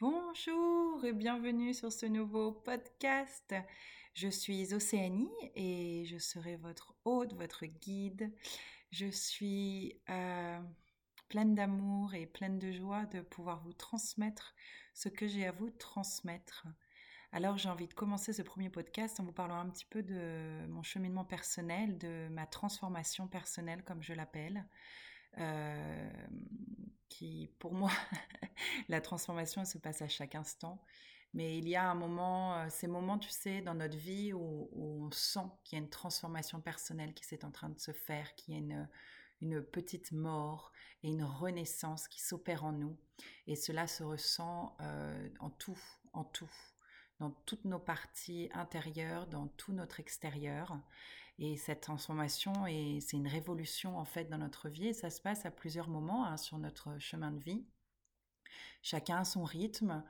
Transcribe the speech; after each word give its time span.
Bonjour 0.00 1.04
et 1.04 1.12
bienvenue 1.12 1.74
sur 1.74 1.92
ce 1.92 2.06
nouveau 2.06 2.52
podcast. 2.52 3.54
Je 4.14 4.28
suis 4.28 4.72
Océanie 4.72 5.28
et 5.54 6.06
je 6.06 6.16
serai 6.16 6.56
votre 6.56 6.94
hôte, 7.04 7.34
votre 7.34 7.66
guide. 7.66 8.32
Je 8.92 9.10
suis 9.10 10.00
euh, 10.08 10.58
pleine 11.28 11.54
d'amour 11.54 12.14
et 12.14 12.24
pleine 12.24 12.58
de 12.58 12.72
joie 12.72 13.04
de 13.04 13.20
pouvoir 13.20 13.62
vous 13.62 13.74
transmettre 13.74 14.54
ce 14.94 15.10
que 15.10 15.28
j'ai 15.28 15.46
à 15.46 15.52
vous 15.52 15.68
transmettre. 15.68 16.66
Alors 17.30 17.58
j'ai 17.58 17.68
envie 17.68 17.86
de 17.86 17.92
commencer 17.92 18.32
ce 18.32 18.40
premier 18.40 18.70
podcast 18.70 19.20
en 19.20 19.24
vous 19.24 19.32
parlant 19.32 19.60
un 19.60 19.68
petit 19.68 19.84
peu 19.84 20.02
de 20.02 20.66
mon 20.68 20.82
cheminement 20.82 21.26
personnel, 21.26 21.98
de 21.98 22.28
ma 22.30 22.46
transformation 22.46 23.28
personnelle 23.28 23.84
comme 23.84 24.02
je 24.02 24.14
l'appelle. 24.14 24.66
Euh, 25.36 26.10
pour 27.58 27.72
moi, 27.72 27.90
la 28.88 29.00
transformation 29.00 29.64
se 29.64 29.78
passe 29.78 30.02
à 30.02 30.08
chaque 30.08 30.34
instant. 30.34 30.82
Mais 31.32 31.58
il 31.58 31.68
y 31.68 31.76
a 31.76 31.88
un 31.88 31.94
moment, 31.94 32.56
euh, 32.56 32.66
ces 32.70 32.88
moments, 32.88 33.18
tu 33.18 33.30
sais, 33.30 33.60
dans 33.60 33.74
notre 33.74 33.96
vie 33.96 34.32
où, 34.32 34.68
on 34.72 35.10
sent 35.12 35.46
qu'il 35.64 35.78
y 35.78 35.80
a 35.80 35.84
une 35.84 35.90
transformation 35.90 36.60
personnelle 36.60 37.14
qui 37.14 37.24
s'est 37.24 37.44
en 37.44 37.52
train 37.52 37.68
de 37.68 37.78
se 37.78 37.92
faire, 37.92 38.34
qu'il 38.34 38.54
y 38.54 38.56
a 38.56 38.60
une, 38.60 38.88
une 39.40 39.62
petite 39.62 40.10
mort 40.10 40.72
et 41.02 41.08
une 41.08 41.22
renaissance 41.22 42.08
qui 42.08 42.20
s'opère 42.20 42.64
en 42.64 42.72
nous. 42.72 42.96
Et 43.46 43.54
cela 43.54 43.86
se 43.86 44.02
ressent 44.02 44.76
euh, 44.80 45.28
en 45.38 45.50
tout, 45.50 45.78
en 46.12 46.24
tout 46.24 46.50
dans 47.20 47.30
toutes 47.44 47.66
nos 47.66 47.78
parties 47.78 48.48
intérieures, 48.54 49.26
dans 49.26 49.46
tout 49.46 49.72
notre 49.72 50.00
extérieur. 50.00 50.76
Et 51.40 51.56
cette 51.56 51.80
transformation, 51.80 52.52
c'est 53.00 53.16
une 53.16 53.26
révolution 53.26 53.98
en 53.98 54.04
fait 54.04 54.26
dans 54.26 54.36
notre 54.36 54.68
vie 54.68 54.88
et 54.88 54.92
ça 54.92 55.08
se 55.08 55.22
passe 55.22 55.46
à 55.46 55.50
plusieurs 55.50 55.88
moments 55.88 56.26
hein, 56.26 56.36
sur 56.36 56.58
notre 56.58 56.98
chemin 56.98 57.32
de 57.32 57.42
vie. 57.42 57.64
Chacun 58.82 59.18
a 59.18 59.24
son 59.24 59.44
rythme, 59.44 60.04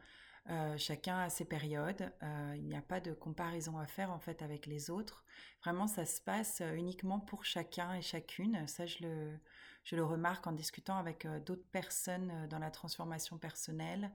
euh, 0.49 0.77
chacun 0.77 1.21
a 1.21 1.31
ses 1.31 1.45
périodes. 1.45 2.13
Euh, 2.25 2.55
il 2.57 2.65
n'y 2.65 2.77
a 2.77 2.83
pas 2.83 2.99
de 2.99 3.13
comparaison 3.13 3.79
à 3.79 3.87
faire 3.87 4.11
en 4.11 4.19
fait 4.19 4.43
avec 4.43 4.67
les 4.67 4.91
autres. 4.91 5.25
Vraiment, 5.63 5.87
ça 5.87 6.05
se 6.05 6.21
passe 6.21 6.63
euh, 6.63 6.75
uniquement 6.75 7.21
pour 7.21 7.45
chacun 7.45 7.95
et 7.95 8.03
chacune. 8.03 8.67
Ça, 8.67 8.87
je 8.87 8.99
le, 9.03 9.39
je 9.85 9.95
le 9.95 10.05
remarque 10.05 10.49
en 10.49 10.53
discutant 10.53 10.97
avec 10.97 11.29
d'autres 11.47 11.69
personnes 11.71 12.49
dans 12.49 12.59
la 12.59 12.73
transformation 12.73 13.39
personnelle. 13.39 14.11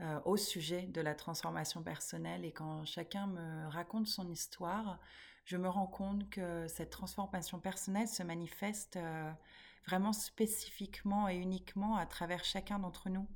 Euh, 0.00 0.20
au 0.24 0.36
sujet 0.36 0.82
de 0.82 1.00
la 1.00 1.16
transformation 1.16 1.82
personnelle 1.82 2.44
et 2.44 2.52
quand 2.52 2.84
chacun 2.84 3.26
me 3.26 3.66
raconte 3.68 4.06
son 4.06 4.28
histoire, 4.28 5.00
je 5.44 5.56
me 5.56 5.68
rends 5.68 5.88
compte 5.88 6.30
que 6.30 6.68
cette 6.68 6.90
transformation 6.90 7.58
personnelle 7.58 8.06
se 8.06 8.22
manifeste 8.22 8.94
euh, 8.96 9.32
vraiment 9.86 10.12
spécifiquement 10.12 11.28
et 11.28 11.36
uniquement 11.36 11.96
à 11.96 12.06
travers 12.06 12.44
chacun 12.44 12.78
d'entre 12.78 13.08
nous. 13.08 13.26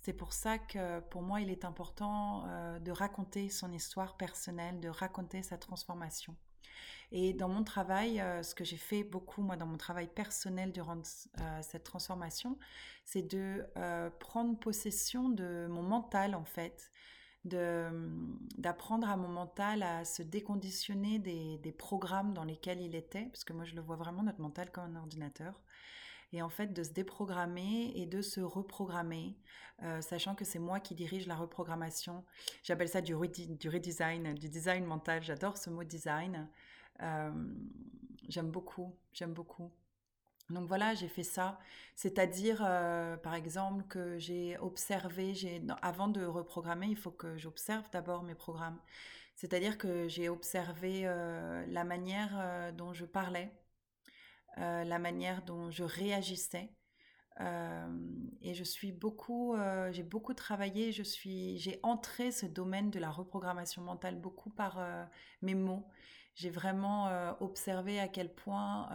C'est 0.00 0.12
pour 0.12 0.32
ça 0.32 0.58
que 0.58 0.98
pour 1.00 1.22
moi, 1.22 1.40
il 1.40 1.50
est 1.50 1.64
important 1.64 2.44
euh, 2.48 2.80
de 2.80 2.90
raconter 2.90 3.48
son 3.48 3.70
histoire 3.72 4.16
personnelle, 4.16 4.80
de 4.80 4.88
raconter 4.88 5.44
sa 5.44 5.56
transformation. 5.56 6.34
Et 7.10 7.32
dans 7.32 7.48
mon 7.48 7.64
travail, 7.64 8.20
euh, 8.20 8.42
ce 8.42 8.54
que 8.54 8.64
j'ai 8.64 8.76
fait 8.76 9.02
beaucoup, 9.02 9.40
moi, 9.42 9.56
dans 9.56 9.66
mon 9.66 9.78
travail 9.78 10.08
personnel 10.08 10.72
durant 10.72 10.98
euh, 11.40 11.58
cette 11.62 11.84
transformation, 11.84 12.58
c'est 13.04 13.22
de 13.22 13.64
euh, 13.76 14.10
prendre 14.10 14.58
possession 14.58 15.28
de 15.30 15.66
mon 15.70 15.82
mental, 15.82 16.34
en 16.34 16.44
fait, 16.44 16.90
d'apprendre 17.44 19.08
à 19.08 19.16
mon 19.16 19.28
mental 19.28 19.82
à 19.82 20.04
se 20.04 20.22
déconditionner 20.22 21.18
des, 21.18 21.56
des, 21.58 21.72
programmes 21.72 22.34
dans 22.34 22.44
lesquels 22.44 22.80
il 22.80 22.94
était, 22.94 23.24
parce 23.24 23.44
que 23.44 23.54
moi, 23.54 23.64
je 23.64 23.74
le 23.74 23.80
vois 23.80 23.96
vraiment, 23.96 24.22
notre 24.22 24.40
mental, 24.40 24.70
comme 24.70 24.96
un 24.96 25.00
ordinateur 25.00 25.62
et 26.34 26.42
en 26.42 26.50
fait 26.50 26.74
de 26.74 26.82
se 26.82 26.90
déprogrammer 26.90 27.90
et 27.94 28.04
de 28.04 28.20
se 28.20 28.42
reprogrammer, 28.42 29.38
sachant 30.02 30.34
que 30.34 30.44
c'est 30.44 30.58
moi 30.58 30.78
qui 30.78 30.94
dirige 30.94 31.26
la 31.26 31.36
reprogrammation. 31.36 32.22
J'appelle 32.62 32.90
ça 32.90 33.00
du 33.00 33.14
redesign, 33.14 34.34
du 34.34 34.50
design 34.50 34.84
mental. 34.84 35.22
J'adore 35.22 35.56
ce 35.56 35.70
mot 35.70 35.84
design. 35.84 36.50
Euh, 37.02 37.32
j'aime 38.28 38.50
beaucoup, 38.50 38.96
j'aime 39.12 39.32
beaucoup. 39.34 39.70
Donc 40.50 40.68
voilà, 40.68 40.94
j'ai 40.94 41.08
fait 41.08 41.24
ça. 41.24 41.58
C'est-à-dire, 41.96 42.62
euh, 42.66 43.16
par 43.16 43.34
exemple, 43.34 43.84
que 43.88 44.18
j'ai 44.18 44.58
observé, 44.58 45.34
j'ai, 45.34 45.62
avant 45.82 46.08
de 46.08 46.24
reprogrammer, 46.24 46.88
il 46.88 46.96
faut 46.96 47.10
que 47.12 47.36
j'observe 47.38 47.84
d'abord 47.92 48.22
mes 48.24 48.34
programmes. 48.34 48.80
C'est-à-dire 49.36 49.78
que 49.78 50.08
j'ai 50.08 50.28
observé 50.28 51.02
la 51.68 51.84
manière 51.84 52.72
dont 52.74 52.92
je 52.94 53.04
parlais, 53.06 53.52
euh, 54.58 54.84
la 54.84 54.98
manière 54.98 55.42
dont 55.42 55.70
je 55.70 55.84
réagissais. 55.84 56.70
Euh, 57.40 57.88
et 58.42 58.54
je 58.54 58.64
suis 58.64 58.92
beaucoup, 58.92 59.54
euh, 59.54 59.92
j'ai 59.92 60.02
beaucoup 60.02 60.34
travaillé, 60.34 60.92
je 60.92 61.02
suis, 61.02 61.58
j'ai 61.58 61.78
entré 61.82 62.32
ce 62.32 62.46
domaine 62.46 62.90
de 62.90 62.98
la 62.98 63.10
reprogrammation 63.10 63.82
mentale 63.82 64.16
beaucoup 64.16 64.50
par 64.50 64.80
mes 65.42 65.54
mots. 65.54 65.88
J'ai 66.34 66.50
vraiment 66.50 67.10
observé 67.40 67.98
à 67.98 68.08
quel 68.08 68.32
point 68.32 68.88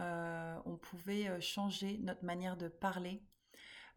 on 0.64 0.76
pouvait 0.76 1.40
changer 1.40 1.98
notre 1.98 2.24
manière 2.24 2.56
de 2.56 2.68
parler. 2.68 3.22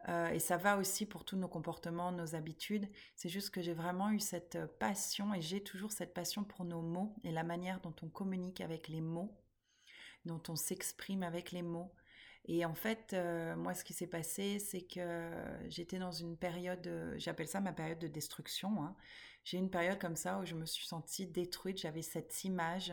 et 0.06 0.38
ça 0.38 0.58
va 0.58 0.76
aussi 0.76 1.06
pour 1.06 1.24
tous 1.24 1.36
nos 1.36 1.48
comportements, 1.48 2.12
nos 2.12 2.34
habitudes. 2.34 2.90
C'est 3.14 3.30
juste 3.30 3.50
que 3.50 3.62
j'ai 3.62 3.72
vraiment 3.72 4.10
eu 4.10 4.20
cette 4.20 4.58
passion 4.78 5.32
et 5.32 5.40
j'ai 5.40 5.62
toujours 5.62 5.92
cette 5.92 6.12
passion 6.12 6.44
pour 6.44 6.66
nos 6.66 6.82
mots 6.82 7.16
et 7.24 7.30
la 7.30 7.42
manière 7.42 7.80
dont 7.80 7.94
on 8.02 8.08
communique 8.08 8.60
avec 8.60 8.88
les 8.88 9.00
mots 9.00 9.38
dont 10.24 10.42
on 10.48 10.56
s'exprime 10.56 11.22
avec 11.22 11.50
les 11.52 11.62
mots. 11.62 11.92
Et 12.46 12.64
en 12.64 12.74
fait, 12.74 13.12
euh, 13.12 13.56
moi, 13.56 13.74
ce 13.74 13.84
qui 13.84 13.92
s'est 13.92 14.06
passé, 14.06 14.58
c'est 14.58 14.82
que 14.82 15.30
j'étais 15.68 15.98
dans 15.98 16.12
une 16.12 16.36
période, 16.36 17.14
j'appelle 17.16 17.48
ça 17.48 17.60
ma 17.60 17.72
période 17.72 17.98
de 17.98 18.08
destruction. 18.08 18.82
Hein. 18.82 18.96
J'ai 19.44 19.58
une 19.58 19.70
période 19.70 19.98
comme 19.98 20.16
ça 20.16 20.38
où 20.38 20.46
je 20.46 20.54
me 20.54 20.64
suis 20.66 20.86
sentie 20.86 21.26
détruite, 21.26 21.78
j'avais 21.78 22.02
cette 22.02 22.44
image. 22.44 22.92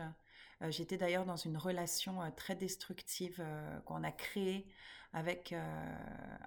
Euh, 0.62 0.70
j'étais 0.70 0.96
d'ailleurs 0.96 1.26
dans 1.26 1.36
une 1.36 1.56
relation 1.56 2.22
euh, 2.22 2.30
très 2.34 2.54
destructive 2.54 3.44
qu'on 3.84 4.04
a 4.04 4.12
créée 4.12 4.66
avec, 5.12 5.54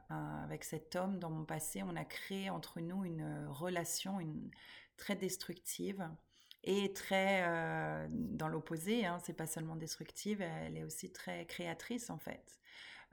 avec 0.10 0.64
cet 0.64 0.96
homme 0.96 1.18
dans 1.18 1.32
mon 1.32 1.46
passé. 1.46 1.82
On 1.82 1.96
a 1.96 2.06
créé 2.06 2.52
entre 2.52 2.80
nous 2.80 3.04
une 3.04 3.48
relation 3.50 4.20
très 4.98 5.16
destructive 5.16 6.08
et 6.64 6.94
très 6.94 7.44
euh, 7.48 8.08
dans 8.12 8.48
l'opposé. 8.48 9.06
Hein, 9.06 9.20
c'est 9.24 9.34
pas 9.34 9.48
seulement 9.48 9.76
destructive, 9.76 10.42
elle 10.42 10.78
est 10.78 10.84
aussi 10.84 11.12
très 11.12 11.46
créatrice 11.46 12.10
en 12.10 12.18
fait. 12.18 12.59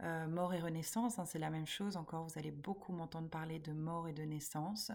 Euh, 0.02 0.26
mort 0.26 0.52
et 0.52 0.60
renaissance, 0.60 1.18
hein, 1.18 1.24
c'est 1.24 1.38
la 1.38 1.50
même 1.50 1.66
chose. 1.66 1.96
Encore, 1.96 2.24
vous 2.24 2.38
allez 2.38 2.50
beaucoup 2.50 2.92
m'entendre 2.92 3.28
parler 3.28 3.58
de 3.58 3.72
mort 3.72 4.08
et 4.08 4.12
de 4.12 4.22
naissance. 4.22 4.92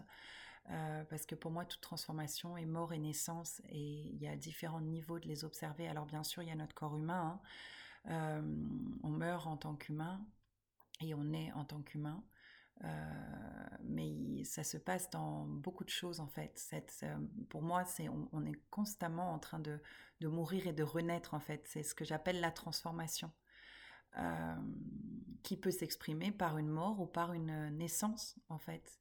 Euh, 0.69 1.03
parce 1.05 1.25
que 1.25 1.33
pour 1.33 1.49
moi, 1.49 1.65
toute 1.65 1.81
transformation 1.81 2.55
est 2.55 2.67
mort 2.67 2.93
et 2.93 2.99
naissance, 2.99 3.61
et 3.69 3.79
il 3.79 4.21
y 4.21 4.27
a 4.27 4.35
différents 4.35 4.81
niveaux 4.81 5.19
de 5.19 5.27
les 5.27 5.43
observer. 5.43 5.87
Alors 5.87 6.05
bien 6.05 6.23
sûr, 6.23 6.43
il 6.43 6.49
y 6.49 6.51
a 6.51 6.55
notre 6.55 6.75
corps 6.75 6.95
humain. 6.95 7.41
Hein. 8.07 8.11
Euh, 8.11 8.41
on 9.03 9.09
meurt 9.09 9.47
en 9.47 9.57
tant 9.57 9.75
qu'humain 9.75 10.23
et 11.01 11.13
on 11.15 11.33
est 11.33 11.51
en 11.53 11.65
tant 11.65 11.81
qu'humain. 11.81 12.23
Mais 13.83 14.43
ça 14.43 14.63
se 14.63 14.77
passe 14.77 15.09
dans 15.11 15.45
beaucoup 15.45 15.83
de 15.83 15.89
choses 15.89 16.19
en 16.19 16.27
fait. 16.27 16.59
Pour 17.49 17.61
moi, 17.61 17.83
on, 18.31 18.45
est 18.45 18.59
constamment 18.71 19.33
en 19.33 19.39
train 19.39 19.59
de, 19.59 19.79
de, 20.19 20.27
mourir 20.27 20.65
et 20.65 20.73
de 20.73 20.81
renaître 20.81 21.35
en 21.35 21.39
fait. 21.39 21.63
C'est 21.67 21.83
ce 21.83 21.93
que 21.93 22.05
j'appelle 22.05 22.39
la 22.39 22.49
transformation, 22.49 23.31
qui 25.43 25.57
peut 25.57 25.71
s'exprimer 25.71 26.31
par 26.31 26.57
une 26.57 26.67
mort 26.67 26.99
ou 26.99 27.05
par 27.05 27.33
une 27.33 27.69
naissance 27.69 28.35
en 28.49 28.57
fait. 28.57 28.99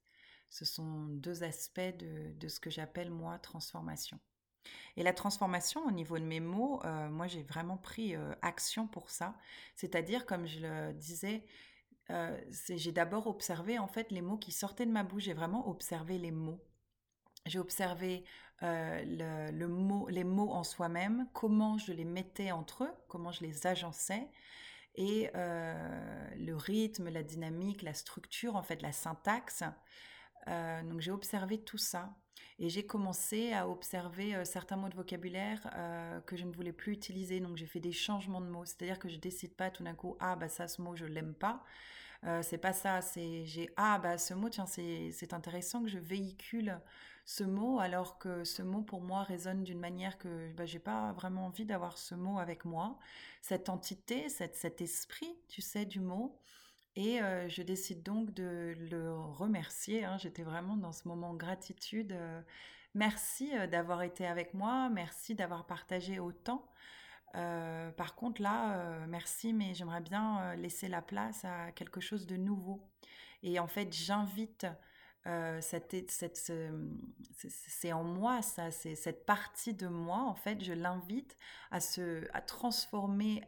Ce 0.49 0.65
sont 0.65 1.05
deux 1.05 1.43
aspects 1.43 1.79
de, 1.79 2.33
de 2.33 2.47
ce 2.47 2.59
que 2.59 2.69
j'appelle 2.69 3.11
moi 3.11 3.37
transformation. 3.39 4.19
Et 4.97 5.03
la 5.03 5.13
transformation 5.13 5.85
au 5.85 5.91
niveau 5.91 6.19
de 6.19 6.23
mes 6.23 6.39
mots, 6.39 6.81
euh, 6.83 7.09
moi 7.09 7.27
j'ai 7.27 7.43
vraiment 7.43 7.77
pris 7.77 8.15
euh, 8.15 8.33
action 8.41 8.87
pour 8.87 9.09
ça. 9.09 9.35
C'est-à-dire, 9.75 10.25
comme 10.25 10.45
je 10.45 10.59
le 10.59 10.93
disais, 10.93 11.45
euh, 12.09 12.39
j'ai 12.69 12.91
d'abord 12.91 13.27
observé 13.27 13.79
en 13.79 13.87
fait 13.87 14.11
les 14.11 14.21
mots 14.21 14.37
qui 14.37 14.51
sortaient 14.51 14.85
de 14.85 14.91
ma 14.91 15.03
bouche. 15.03 15.23
J'ai 15.23 15.33
vraiment 15.33 15.67
observé 15.69 16.17
les 16.17 16.31
mots. 16.31 16.63
J'ai 17.45 17.59
observé 17.59 18.23
euh, 18.63 19.51
le, 19.51 19.67
mot, 19.67 20.07
les 20.09 20.23
mots 20.23 20.51
en 20.51 20.63
soi-même, 20.63 21.27
comment 21.33 21.77
je 21.77 21.93
les 21.93 22.05
mettais 22.05 22.51
entre 22.51 22.83
eux, 22.83 22.93
comment 23.07 23.31
je 23.31 23.43
les 23.43 23.65
agençais, 23.65 24.29
et 24.95 25.29
euh, 25.35 26.27
le 26.37 26.55
rythme, 26.55 27.09
la 27.09 27.23
dynamique, 27.23 27.81
la 27.81 27.93
structure, 27.93 28.55
en 28.55 28.63
fait, 28.63 28.81
la 28.81 28.91
syntaxe. 28.91 29.63
Euh, 30.47 30.83
donc 30.83 31.01
j'ai 31.01 31.11
observé 31.11 31.59
tout 31.59 31.77
ça 31.77 32.15
et 32.57 32.67
j'ai 32.67 32.83
commencé 32.83 33.53
à 33.53 33.69
observer 33.69 34.35
euh, 34.35 34.43
certains 34.43 34.75
mots 34.75 34.89
de 34.89 34.95
vocabulaire 34.95 35.61
que 36.25 36.35
je 36.35 36.45
ne 36.45 36.51
voulais 36.51 36.73
plus 36.73 36.93
utiliser. 36.93 37.39
Donc 37.39 37.57
j'ai 37.57 37.67
fait 37.67 37.79
des 37.79 37.91
changements 37.91 38.41
de 38.41 38.47
mots, 38.47 38.65
c'est-à-dire 38.65 38.99
que 38.99 39.07
je 39.07 39.17
décide 39.17 39.55
pas 39.55 39.69
tout 39.69 39.83
d'un 39.83 39.95
coup 39.95 40.17
ah 40.19 40.35
bah 40.35 40.49
ça 40.49 40.67
ce 40.67 40.81
mot 40.81 40.95
je 40.95 41.05
l'aime 41.05 41.35
pas. 41.35 41.63
C'est 42.43 42.59
pas 42.59 42.73
ça, 42.73 43.01
c'est 43.01 43.45
j'ai 43.45 43.71
ah 43.77 43.97
bah 43.97 44.19
ce 44.19 44.35
mot 44.35 44.49
tiens 44.49 44.67
c'est 44.67 45.33
intéressant 45.33 45.81
que 45.81 45.89
je 45.89 45.97
véhicule 45.97 46.79
ce 47.25 47.43
mot 47.43 47.79
alors 47.79 48.17
que 48.17 48.43
ce 48.43 48.61
mot 48.61 48.81
pour 48.81 49.01
moi 49.01 49.23
résonne 49.23 49.63
d'une 49.63 49.79
manière 49.79 50.17
que 50.17 50.51
bah 50.53 50.65
j'ai 50.65 50.79
pas 50.79 51.11
vraiment 51.13 51.45
envie 51.45 51.65
d'avoir 51.65 51.97
ce 51.97 52.15
mot 52.15 52.39
avec 52.39 52.65
moi. 52.65 52.97
Cette 53.41 53.69
entité, 53.69 54.29
cette 54.29 54.55
cet 54.55 54.81
esprit, 54.81 55.33
tu 55.47 55.61
sais 55.61 55.85
du 55.85 55.99
mot 55.99 56.39
Et 56.95 57.19
je 57.47 57.61
décide 57.61 58.03
donc 58.03 58.33
de 58.33 58.75
le 58.91 59.13
remercier. 59.17 60.03
Hein. 60.03 60.17
J'étais 60.17 60.43
vraiment 60.43 60.75
dans 60.77 60.91
ce 60.91 61.07
moment 61.07 61.33
gratitude. 61.33 62.15
merci 62.95 63.51
d'avoir 63.69 64.01
été 64.03 64.27
avec 64.27 64.53
moi, 64.53 64.89
merci 64.89 65.35
d'avoir 65.35 65.65
partagé 65.65 66.19
autant. 66.19 66.67
par 67.33 68.15
contre, 68.15 68.41
là, 68.41 69.05
merci, 69.07 69.53
mais 69.53 69.73
j'aimerais 69.73 70.01
bien 70.01 70.55
laisser 70.55 70.87
la 70.89 71.01
place 71.01 71.45
à 71.45 71.71
quelque 71.71 72.01
chose 72.01 72.27
de 72.27 72.35
nouveau. 72.37 72.81
Et 73.43 73.59
en 73.59 73.67
fait, 73.67 73.93
j'invite 73.93 74.67
c'est 75.23 75.93
en 77.93 78.03
moi, 78.03 78.41
ça, 78.41 78.71
c'est 78.71 78.95
cette 78.95 79.25
partie 79.25 79.73
de 79.73 79.87
moi, 79.87 80.23
en 80.23 80.35
fait, 80.35 80.63
je 80.63 80.73
l'invite 80.73 81.37
à 81.71 81.79
se, 81.79 82.27
à 82.33 82.41
transformer 82.41 83.43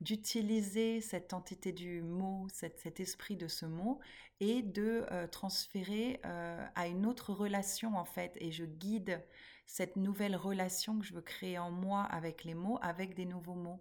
d'utiliser 0.00 1.00
cette 1.00 1.32
entité 1.32 1.72
du 1.72 2.02
mot, 2.02 2.46
cet, 2.52 3.00
esprit 3.00 3.36
de 3.36 3.48
ce 3.48 3.66
mot, 3.66 3.98
et 4.40 4.62
de 4.62 5.04
transférer 5.32 6.20
à 6.22 6.86
une 6.86 7.06
autre 7.06 7.32
relation, 7.32 7.96
en 7.96 8.04
fait, 8.04 8.32
et 8.36 8.52
je 8.52 8.64
guide 8.64 9.20
cette 9.68 9.96
nouvelle 9.96 10.34
relation 10.34 10.98
que 10.98 11.04
je 11.04 11.12
veux 11.12 11.20
créer 11.20 11.58
en 11.58 11.70
moi 11.70 12.02
avec 12.04 12.42
les 12.44 12.54
mots, 12.54 12.78
avec 12.80 13.14
des 13.14 13.26
nouveaux 13.26 13.54
mots. 13.54 13.78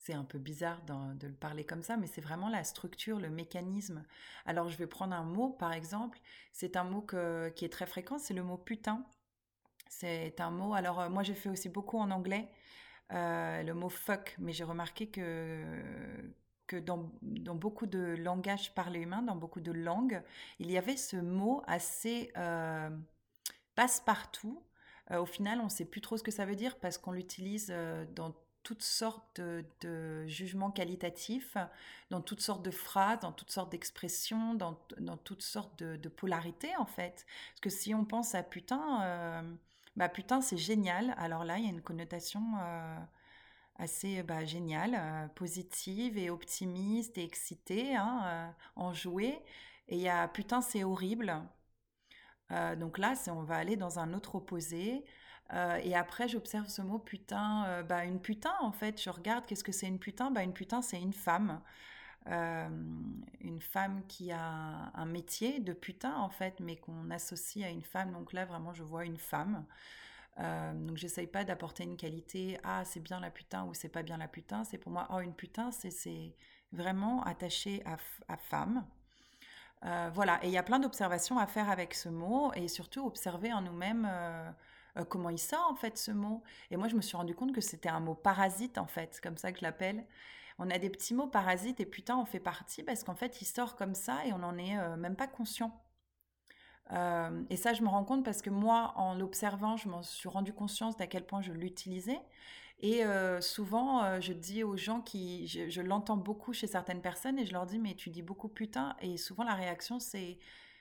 C'est 0.00 0.14
un 0.14 0.24
peu 0.24 0.38
bizarre 0.38 0.80
de 0.86 1.26
le 1.26 1.34
parler 1.34 1.64
comme 1.64 1.82
ça, 1.82 1.96
mais 1.98 2.06
c'est 2.06 2.22
vraiment 2.22 2.48
la 2.48 2.64
structure, 2.64 3.20
le 3.20 3.28
mécanisme. 3.28 4.04
Alors 4.46 4.68
je 4.70 4.76
vais 4.78 4.86
prendre 4.86 5.14
un 5.14 5.24
mot, 5.24 5.50
par 5.50 5.72
exemple. 5.74 6.18
C'est 6.52 6.76
un 6.76 6.84
mot 6.84 7.02
qui 7.54 7.64
est 7.64 7.72
très 7.72 7.86
fréquent, 7.86 8.18
c'est 8.18 8.34
le 8.34 8.42
mot 8.42 8.56
putain. 8.56 9.04
C'est 9.90 10.40
un 10.40 10.50
mot, 10.50 10.72
alors 10.74 11.00
euh, 11.00 11.08
moi 11.10 11.24
j'ai 11.24 11.34
fait 11.34 11.48
aussi 11.48 11.68
beaucoup 11.68 11.98
en 11.98 12.12
anglais, 12.12 12.48
euh, 13.12 13.62
le 13.64 13.74
mot 13.74 13.88
fuck, 13.88 14.36
mais 14.38 14.52
j'ai 14.52 14.62
remarqué 14.62 15.08
que, 15.08 15.64
que 16.68 16.76
dans, 16.76 17.10
beaucoup 17.22 17.86
de 17.86 18.14
langages 18.16 18.72
parlés 18.74 19.00
humains, 19.00 19.22
dans 19.22 19.34
beaucoup 19.34 19.60
de 19.60 19.72
langues, 19.72 20.22
il 20.60 20.70
y 20.70 20.78
avait 20.78 20.96
ce 20.96 21.16
mot 21.16 21.62
assez 21.66 22.30
euh, 22.36 22.88
passe-partout. 23.74 24.62
au 25.10 25.26
final, 25.26 25.60
on 25.60 25.64
ne 25.64 25.68
sait 25.68 25.84
plus 25.84 26.00
trop 26.00 26.16
ce 26.16 26.22
que 26.22 26.30
ça 26.30 26.46
veut 26.46 26.56
dire 26.56 26.78
parce 26.78 26.96
qu'on 26.96 27.12
l'utilise 27.12 27.74
dans 28.14 28.32
toutes 28.62 28.82
sortes 28.82 29.40
de, 29.40 30.26
jugements 30.26 30.70
qualitatifs, 30.70 31.56
dans 32.10 32.20
toutes 32.20 32.40
sortes 32.40 32.64
de 32.64 32.70
phrases, 32.70 33.20
dans 33.20 33.32
toutes 33.32 33.50
sortes 33.50 33.72
d'expressions, 33.72 34.54
dans, 34.54 34.74
toutes 35.24 35.42
sortes 35.42 35.82
de, 35.82 36.08
polarités 36.08 36.76
en 36.76 36.86
fait. 36.86 37.26
Parce 37.50 37.60
que 37.60 37.70
si 37.70 37.94
on 37.94 38.04
pense 38.04 38.34
à 38.34 38.42
putain, 38.42 39.02
euh, 39.02 39.42
bah 39.96 40.08
putain 40.08 40.40
c'est 40.40 40.56
génial, 40.56 41.14
alors 41.18 41.44
là 41.44 41.58
il 41.58 41.64
y 41.64 41.66
a 41.68 41.70
une 41.70 41.82
connotation 41.82 42.42
euh, 42.60 42.98
assez 43.76 44.22
bah, 44.22 44.44
géniale, 44.44 44.94
euh, 44.98 45.28
positive 45.28 46.18
et 46.18 46.30
optimiste 46.30 47.18
et 47.18 47.24
excitée, 47.24 47.96
hein, 47.96 48.54
enjouée. 48.76 49.42
Et 49.88 49.96
il 49.96 50.02
y 50.02 50.08
a 50.08 50.28
putain 50.28 50.60
c'est 50.60 50.84
horrible. 50.84 51.34
donc 52.78 52.98
là, 52.98 53.14
on 53.28 53.42
va 53.42 53.56
aller 53.56 53.76
dans 53.76 53.98
un 53.98 54.12
autre 54.12 54.36
opposé. 54.36 55.04
Euh, 55.52 55.80
et 55.82 55.94
après, 55.94 56.28
j'observe 56.28 56.68
ce 56.68 56.82
mot 56.82 56.98
putain, 56.98 57.64
euh, 57.66 57.82
bah, 57.82 58.04
une 58.04 58.20
putain 58.20 58.54
en 58.60 58.72
fait. 58.72 59.02
Je 59.02 59.10
regarde 59.10 59.46
qu'est-ce 59.46 59.64
que 59.64 59.72
c'est 59.72 59.88
une 59.88 59.98
putain? 59.98 60.30
Bah, 60.30 60.42
une 60.42 60.52
putain, 60.52 60.82
c'est 60.82 61.00
une 61.00 61.12
femme. 61.12 61.60
Euh, 62.28 62.68
une 63.40 63.60
femme 63.60 64.02
qui 64.06 64.30
a 64.30 64.92
un 64.94 65.06
métier 65.06 65.58
de 65.58 65.72
putain 65.72 66.16
en 66.16 66.28
fait, 66.28 66.60
mais 66.60 66.76
qu'on 66.76 67.10
associe 67.10 67.66
à 67.66 67.70
une 67.70 67.82
femme. 67.82 68.12
Donc 68.12 68.32
là, 68.32 68.44
vraiment, 68.44 68.72
je 68.72 68.82
vois 68.82 69.04
une 69.04 69.18
femme. 69.18 69.64
donc 70.38 70.96
j'essaye 70.96 71.26
pas 71.26 71.44
d'apporter 71.44 71.84
une 71.84 71.96
qualité, 71.96 72.58
ah 72.64 72.84
c'est 72.84 73.00
bien 73.00 73.20
la 73.20 73.30
putain 73.30 73.64
ou 73.64 73.74
c'est 73.74 73.88
pas 73.90 74.02
bien 74.02 74.16
la 74.18 74.28
putain. 74.28 74.64
C'est 74.64 74.78
pour 74.78 74.92
moi, 74.92 75.08
oh 75.10 75.20
une 75.20 75.34
putain, 75.34 75.70
c'est 75.72 76.34
vraiment 76.72 77.22
attaché 77.24 77.82
à, 78.28 78.36
femme. 78.36 78.84
voilà, 80.14 80.42
et 80.44 80.48
il 80.48 80.52
y 80.52 80.58
a 80.58 80.62
plein 80.62 80.78
d'observations 80.78 81.38
à 81.38 81.46
faire 81.46 81.68
avec 81.70 81.94
ce 81.94 82.08
mot 82.08 82.52
et 82.54 82.68
surtout 82.68 83.06
observer 83.06 83.52
en 83.52 83.62
nous-mêmes 83.62 84.08
comment 85.08 85.30
il 85.30 85.38
sort 85.38 85.66
en 85.70 85.74
fait 85.74 85.96
ce 85.98 86.10
mot. 86.10 86.42
Et 86.70 86.76
moi, 86.76 86.88
je 86.88 86.96
me 86.96 87.00
suis 87.00 87.16
rendu 87.16 87.34
compte 87.34 87.52
que 87.54 87.60
c'était 87.60 87.88
un 87.88 88.00
mot 88.00 88.14
parasite 88.14 88.78
en 88.78 88.86
fait, 88.86 89.20
comme 89.22 89.36
ça 89.36 89.52
que 89.52 89.58
je 89.58 89.64
l'appelle. 89.64 90.04
On 90.58 90.70
a 90.70 90.78
des 90.78 90.90
petits 90.90 91.14
mots 91.14 91.26
parasites 91.26 91.80
et 91.80 91.86
putain, 91.86 92.16
on 92.18 92.24
fait 92.26 92.40
partie 92.40 92.82
parce 92.82 93.02
qu'en 93.04 93.14
fait, 93.14 93.40
il 93.40 93.46
sort 93.46 93.76
comme 93.76 93.94
ça 93.94 94.26
et 94.26 94.32
on 94.32 94.38
n'en 94.38 94.58
est 94.58 94.78
euh, 94.78 94.96
même 94.96 95.16
pas 95.16 95.26
conscient. 95.26 95.82
Euh, 96.92 97.42
et 97.50 97.56
ça, 97.56 97.72
je 97.72 97.82
me 97.82 97.88
rends 97.88 98.04
compte 98.04 98.24
parce 98.24 98.42
que 98.42 98.50
moi, 98.50 98.92
en 98.96 99.14
l'observant, 99.14 99.76
je 99.76 99.88
m'en 99.88 100.02
suis 100.02 100.28
rendu 100.28 100.52
conscience 100.52 100.96
d'à 100.96 101.06
quel 101.06 101.24
point 101.24 101.40
je 101.40 101.52
l'utilisais. 101.52 102.20
Et 102.82 103.02
souvent, 103.42 104.20
je 104.22 104.32
dis 104.32 104.64
aux 104.64 104.76
gens 104.78 105.02
qui, 105.02 105.46
je, 105.46 105.68
je 105.68 105.82
l'entends 105.82 106.16
beaucoup 106.16 106.54
chez 106.54 106.66
certaines 106.66 107.02
personnes 107.02 107.38
et 107.38 107.44
je 107.44 107.52
leur 107.52 107.66
dis, 107.66 107.78
mais 107.78 107.94
tu 107.94 108.08
dis 108.08 108.22
beaucoup 108.22 108.48
putain. 108.48 108.96
Et 109.02 109.18
souvent, 109.18 109.44
la 109.44 109.54
réaction, 109.54 110.00
c'est, 110.00 110.38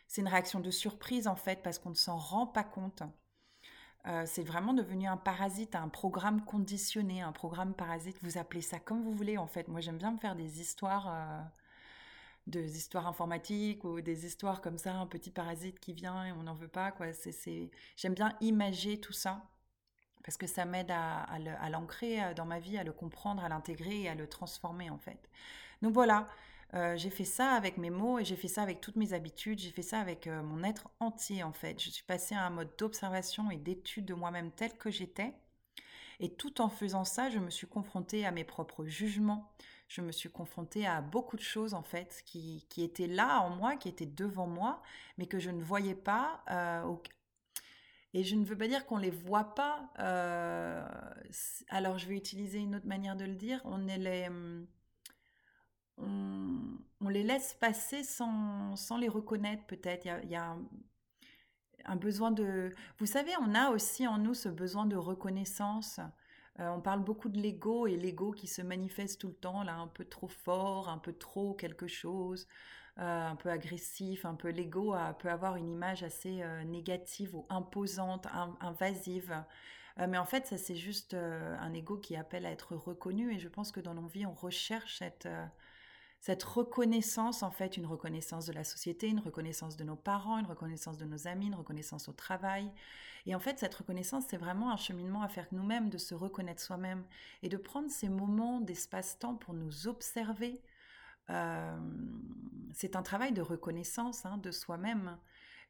c'est 0.07 0.21
une 0.21 0.27
réaction 0.27 0.59
de 0.59 0.71
surprise 0.71 1.27
en 1.27 1.35
fait 1.35 1.61
parce 1.61 1.77
qu'on 1.77 1.91
ne 1.91 1.95
s'en 1.95 2.17
rend 2.17 2.47
pas 2.47 2.63
compte. 2.63 3.03
Euh, 4.07 4.23
c'est 4.25 4.43
vraiment 4.43 4.73
devenu 4.73 5.07
un 5.07 5.17
parasite, 5.17 5.75
un 5.75 5.89
programme 5.89 6.43
conditionné, 6.45 7.21
un 7.21 7.33
programme 7.33 7.73
parasite. 7.73 8.17
Vous 8.21 8.37
appelez 8.37 8.61
ça 8.61 8.79
comme 8.79 9.03
vous 9.03 9.11
voulez 9.13 9.37
en 9.37 9.47
fait. 9.47 9.67
Moi 9.67 9.81
j'aime 9.81 9.97
bien 9.97 10.11
me 10.11 10.17
faire 10.17 10.35
des 10.35 10.61
histoires, 10.61 11.07
euh, 11.11 11.41
des 12.47 12.77
histoires 12.77 13.07
informatiques 13.07 13.83
ou 13.83 14.01
des 14.01 14.25
histoires 14.25 14.61
comme 14.61 14.77
ça, 14.77 14.93
un 14.95 15.05
petit 15.05 15.31
parasite 15.31 15.79
qui 15.79 15.93
vient 15.93 16.25
et 16.25 16.31
on 16.31 16.43
n'en 16.43 16.53
veut 16.53 16.69
pas. 16.69 16.91
Quoi. 16.91 17.11
C'est, 17.13 17.71
J'aime 17.97 18.13
bien 18.13 18.33
imager 18.41 18.99
tout 19.01 19.13
ça 19.13 19.43
parce 20.23 20.37
que 20.37 20.47
ça 20.47 20.65
m'aide 20.65 20.91
à, 20.91 21.23
à 21.23 21.69
l'ancrer 21.69 22.23
euh, 22.23 22.33
dans 22.33 22.45
ma 22.45 22.59
vie, 22.59 22.77
à 22.77 22.83
le 22.83 22.93
comprendre, 22.93 23.43
à 23.43 23.49
l'intégrer 23.49 24.03
et 24.03 24.09
à 24.09 24.15
le 24.15 24.27
transformer 24.27 24.89
en 24.89 24.97
fait. 24.97 25.29
Donc 25.81 25.93
voilà, 25.93 26.25
euh, 26.75 26.95
j'ai 26.97 27.09
fait 27.09 27.25
ça 27.25 27.53
avec 27.53 27.77
mes 27.77 27.89
mots 27.89 28.19
et 28.19 28.25
j'ai 28.25 28.35
fait 28.35 28.47
ça 28.47 28.61
avec 28.61 28.79
toutes 28.79 28.95
mes 28.95 29.13
habitudes, 29.13 29.57
j'ai 29.59 29.71
fait 29.71 29.81
ça 29.81 29.99
avec 29.99 30.27
euh, 30.27 30.43
mon 30.43 30.63
être 30.63 30.89
entier 30.99 31.43
en 31.43 31.51
fait. 31.51 31.81
Je 31.81 31.89
suis 31.89 32.03
passée 32.03 32.35
à 32.35 32.45
un 32.45 32.51
mode 32.51 32.69
d'observation 32.77 33.49
et 33.49 33.57
d'étude 33.57 34.05
de 34.05 34.13
moi-même 34.13 34.51
tel 34.51 34.77
que 34.77 34.91
j'étais. 34.91 35.33
Et 36.19 36.33
tout 36.35 36.61
en 36.61 36.69
faisant 36.69 37.05
ça, 37.05 37.29
je 37.29 37.39
me 37.39 37.49
suis 37.49 37.67
confrontée 37.67 38.25
à 38.25 38.31
mes 38.31 38.43
propres 38.43 38.85
jugements. 38.85 39.51
Je 39.87 40.01
me 40.01 40.11
suis 40.11 40.29
confrontée 40.29 40.85
à 40.85 41.01
beaucoup 41.01 41.37
de 41.37 41.41
choses 41.41 41.73
en 41.73 41.81
fait 41.81 42.21
qui, 42.25 42.67
qui 42.69 42.83
étaient 42.83 43.07
là 43.07 43.41
en 43.41 43.49
moi, 43.49 43.75
qui 43.75 43.89
étaient 43.89 44.05
devant 44.05 44.45
moi, 44.45 44.83
mais 45.17 45.25
que 45.25 45.39
je 45.39 45.49
ne 45.49 45.63
voyais 45.63 45.95
pas. 45.95 46.43
Euh, 46.51 46.93
et 48.13 48.23
je 48.23 48.35
ne 48.35 48.45
veux 48.45 48.57
pas 48.57 48.67
dire 48.67 48.85
qu'on 48.85 48.97
les 48.97 49.09
voit 49.09 49.55
pas. 49.55 49.89
alors 51.69 51.97
je 51.97 52.07
vais 52.07 52.15
utiliser 52.15 52.59
une 52.59 52.75
autre 52.75 52.87
manière 52.87 53.15
de 53.15 53.25
le 53.25 53.35
dire. 53.35 53.61
On 53.65 53.87
est 53.87 53.97
les 53.97 54.29
on, 56.01 57.09
les 57.09 57.23
laisse 57.23 57.55
passer 57.59 58.03
sans, 58.03 58.75
les 58.99 59.07
reconnaître 59.07 59.65
peut-être. 59.65 60.05
Il 60.23 60.29
y 60.29 60.35
a, 60.35 60.55
un, 61.85 61.95
besoin 61.95 62.31
de... 62.31 62.73
Vous 62.97 63.05
savez, 63.05 63.31
on 63.41 63.55
a 63.55 63.69
aussi 63.71 64.07
en 64.07 64.17
nous 64.17 64.33
ce 64.33 64.49
besoin 64.49 64.85
de 64.85 64.95
reconnaissance. 64.95 65.99
Euh, 66.59 66.69
on 66.69 66.81
parle 66.81 67.03
beaucoup 67.03 67.29
de 67.29 67.39
l'ego 67.39 67.87
et 67.87 67.95
l'ego 67.95 68.31
qui 68.31 68.47
se 68.47 68.61
manifeste 68.61 69.21
tout 69.21 69.29
le 69.29 69.33
temps, 69.33 69.63
là, 69.63 69.75
un 69.75 69.87
peu 69.87 70.05
trop 70.05 70.27
fort, 70.27 70.89
un 70.89 70.97
peu 70.97 71.13
trop 71.13 71.53
quelque 71.53 71.87
chose, 71.87 72.47
euh, 72.99 73.27
un 73.27 73.35
peu 73.35 73.49
agressif, 73.49 74.25
un 74.25 74.35
peu 74.35 74.49
l'ego 74.49 74.93
peut 75.19 75.29
avoir 75.29 75.55
une 75.55 75.69
image 75.69 76.03
assez 76.03 76.41
euh, 76.41 76.63
négative 76.63 77.35
ou 77.35 77.45
imposante, 77.49 78.27
invasive. 78.59 79.33
mais 79.97 80.17
en 80.17 80.25
fait, 80.25 80.47
ça 80.47 80.57
c'est 80.57 80.75
juste 80.75 81.13
un 81.13 81.73
ego 81.73 81.97
qui 81.97 82.15
appelle 82.15 82.45
à 82.45 82.51
être 82.51 82.75
reconnu 82.75 83.33
et 83.33 83.39
je 83.39 83.47
pense 83.49 83.71
que 83.71 83.79
dans 83.79 83.93
nos 83.93 84.07
vies, 84.07 84.25
on 84.25 84.33
recherche 84.33 84.97
cette 84.99 85.27
cette 86.19 86.43
reconnaissance, 86.43 87.43
en 87.43 87.51
fait, 87.51 87.77
une 87.77 87.85
reconnaissance 87.85 88.45
de 88.45 88.53
la 88.53 88.65
société, 88.65 89.07
une 89.07 89.19
reconnaissance 89.19 89.77
de 89.77 89.85
nos 89.85 89.95
parents, 89.95 90.37
une 90.37 90.45
reconnaissance 90.45 90.97
de 90.97 91.05
nos 91.05 91.27
amis, 91.27 91.47
une 91.47 91.55
reconnaissance 91.55 92.09
au 92.09 92.13
travail. 92.13 92.69
Et 93.25 93.35
en 93.35 93.39
fait, 93.39 93.59
cette 93.59 93.75
reconnaissance, 93.75 94.25
c'est 94.27 94.37
vraiment 94.37 94.71
un 94.71 94.77
cheminement 94.77 95.21
à 95.21 95.29
faire 95.29 95.47
nous-mêmes, 95.51 95.89
de 95.89 95.97
se 95.97 96.13
reconnaître 96.13 96.61
soi-même 96.61 97.03
et 97.41 97.49
de 97.49 97.57
prendre 97.57 97.89
ces 97.89 98.09
moments 98.09 98.59
d'espace-temps 98.59 99.35
pour 99.35 99.53
nous 99.53 99.87
observer. 99.87 100.61
Euh, 101.29 101.77
c'est 102.73 102.95
un 102.95 103.03
travail 103.03 103.31
de 103.31 103.41
reconnaissance 103.41 104.25
hein, 104.25 104.37
de 104.37 104.51
soi-même. 104.51 105.17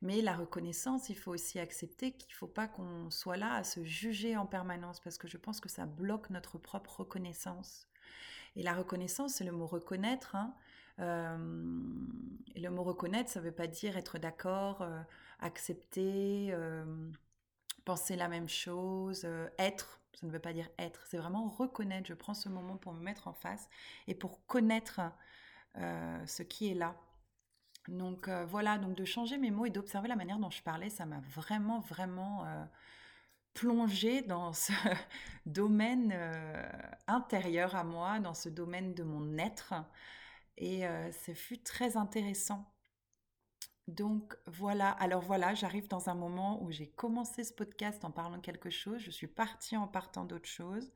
Mais 0.02 0.22
la 0.22 0.34
reconnaissance, 0.34 1.10
il 1.10 1.18
faut 1.18 1.32
aussi 1.32 1.60
accepter 1.60 2.14
qu'il 2.14 2.32
ne 2.32 2.38
faut 2.38 2.48
pas 2.48 2.68
qu'on 2.68 3.10
soit 3.12 3.36
là 3.36 3.54
à 3.56 3.64
se 3.64 3.84
juger 3.84 4.38
en 4.38 4.46
permanence 4.46 5.02
parce 5.02 5.18
que 5.18 5.28
je 5.28 5.38
pense 5.38 5.60
que 5.60 5.70
ça 5.70 5.86
bloque 5.86 6.30
notre 6.30 6.58
propre 6.58 7.02
reconnaissance. 7.02 7.89
Et 8.56 8.64
la 8.64 8.74
reconnaissance, 8.74 9.36
c'est 9.36 9.44
le 9.44 9.52
mot 9.52 9.66
reconnaître. 9.66 10.36
Hein. 10.36 10.54
Euh, 11.00 11.38
et 12.56 12.60
le 12.60 12.70
mot 12.70 12.84
reconnaître, 12.84 13.30
ça 13.30 13.40
ne 13.40 13.46
veut 13.46 13.52
pas 13.52 13.68
dire 13.68 13.98
être 13.98 14.18
d'accord, 14.18 14.82
euh, 14.82 15.02
accepter, 15.40 16.50
euh, 16.52 16.84
penser 17.86 18.16
la 18.16 18.28
même 18.28 18.50
chose, 18.50 19.28
être. 19.58 20.02
Ça 20.14 20.28
ne 20.28 20.32
veut 20.32 20.40
pas 20.40 20.54
dire 20.54 20.70
être. 20.78 21.06
C'est 21.08 21.18
vraiment 21.18 21.48
reconnaître. 21.48 22.08
Je 22.08 22.14
prends 22.14 22.34
ce 22.34 22.50
moment 22.50 22.78
pour 22.78 22.94
me 22.94 23.02
mettre 23.02 23.28
en 23.28 23.34
face 23.34 23.70
et 24.08 24.16
pour 24.16 24.46
connaître 24.48 25.00
ce 25.76 26.44
qui 26.44 26.70
est 26.70 26.74
là. 26.74 26.96
Donc 27.88 28.28
voilà, 28.28 28.78
donc 28.78 28.96
de 28.96 29.06
changer 29.06 29.38
mes 29.38 29.50
mots 29.50 29.66
et 29.66 29.70
d'observer 29.70 30.10
la 30.10 30.18
manière 30.18 30.40
dont 30.40 30.50
je 30.50 30.62
parlais, 30.62 30.90
ça 30.90 31.06
m'a 31.06 31.22
vraiment, 31.34 31.80
vraiment 31.80 32.46
plonger 33.54 34.22
dans 34.22 34.54
ce 34.54 34.72
domaine 35.46 36.12
euh, 36.14 36.70
intérieur 37.08 37.76
à 37.76 37.84
moi, 37.84 38.20
dans 38.20 38.34
ce 38.34 38.50
domaine 38.50 38.94
de 38.94 39.04
mon 39.04 39.38
être. 39.38 39.74
Et 40.58 40.86
euh, 40.86 41.12
ce 41.12 41.34
fut 41.34 41.60
très 41.60 41.98
intéressant. 41.98 42.66
Donc 43.88 44.38
voilà, 44.46 44.92
alors 44.92 45.22
voilà, 45.22 45.56
j'arrive 45.56 45.88
dans 45.88 46.10
un 46.10 46.14
moment 46.14 46.62
où 46.62 46.72
j'ai 46.72 46.88
commencé 46.88 47.44
ce 47.44 47.54
podcast 47.54 48.06
en 48.06 48.12
parlant 48.12 48.38
de 48.38 48.42
quelque 48.42 48.70
chose, 48.70 49.02
je 49.02 49.10
suis 49.10 49.28
partie 49.28 49.78
en 49.78 49.88
partant 49.88 50.26
d'autre 50.26 50.48
chose. 50.48 50.92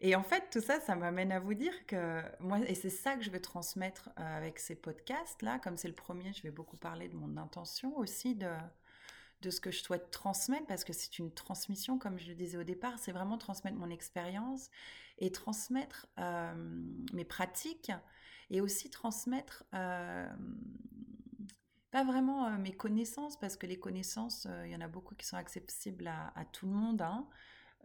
Et 0.00 0.14
en 0.14 0.22
fait, 0.22 0.50
tout 0.50 0.60
ça, 0.60 0.78
ça 0.80 0.94
m'amène 0.94 1.32
à 1.32 1.40
vous 1.40 1.54
dire 1.54 1.86
que 1.86 2.22
moi, 2.38 2.58
et 2.66 2.74
c'est 2.74 2.90
ça 2.90 3.16
que 3.16 3.22
je 3.22 3.30
vais 3.30 3.40
transmettre 3.40 4.10
euh, 4.18 4.36
avec 4.36 4.58
ces 4.58 4.76
podcasts-là, 4.76 5.58
comme 5.58 5.76
c'est 5.76 5.88
le 5.88 5.94
premier, 5.94 6.32
je 6.32 6.42
vais 6.42 6.50
beaucoup 6.50 6.76
parler 6.76 7.08
de 7.08 7.16
mon 7.16 7.36
intention 7.36 7.96
aussi, 7.96 8.36
de, 8.36 8.46
de 9.42 9.50
ce 9.50 9.60
que 9.60 9.70
je 9.70 9.82
souhaite 9.82 10.10
transmettre, 10.10 10.66
parce 10.66 10.84
que 10.84 10.92
c'est 10.92 11.18
une 11.18 11.32
transmission, 11.32 11.98
comme 11.98 12.18
je 12.18 12.28
le 12.28 12.34
disais 12.34 12.58
au 12.58 12.64
départ, 12.64 12.98
c'est 12.98 13.12
vraiment 13.12 13.38
transmettre 13.38 13.76
mon 13.76 13.90
expérience 13.90 14.70
et 15.18 15.30
transmettre 15.30 16.06
euh, 16.18 16.54
mes 17.12 17.24
pratiques 17.24 17.92
et 18.50 18.60
aussi 18.60 18.90
transmettre 18.90 19.64
euh, 19.74 20.28
pas 21.90 22.04
vraiment 22.04 22.46
euh, 22.46 22.58
mes 22.58 22.72
connaissances, 22.72 23.38
parce 23.38 23.56
que 23.56 23.66
les 23.66 23.78
connaissances, 23.78 24.46
il 24.64 24.70
y 24.70 24.76
en 24.76 24.80
a 24.80 24.88
beaucoup 24.88 25.14
qui 25.14 25.26
sont 25.26 25.36
accessibles 25.36 26.08
à, 26.08 26.44
tout 26.52 26.66
le 26.66 26.72
monde. 26.72 27.02
Hein. 27.02 27.26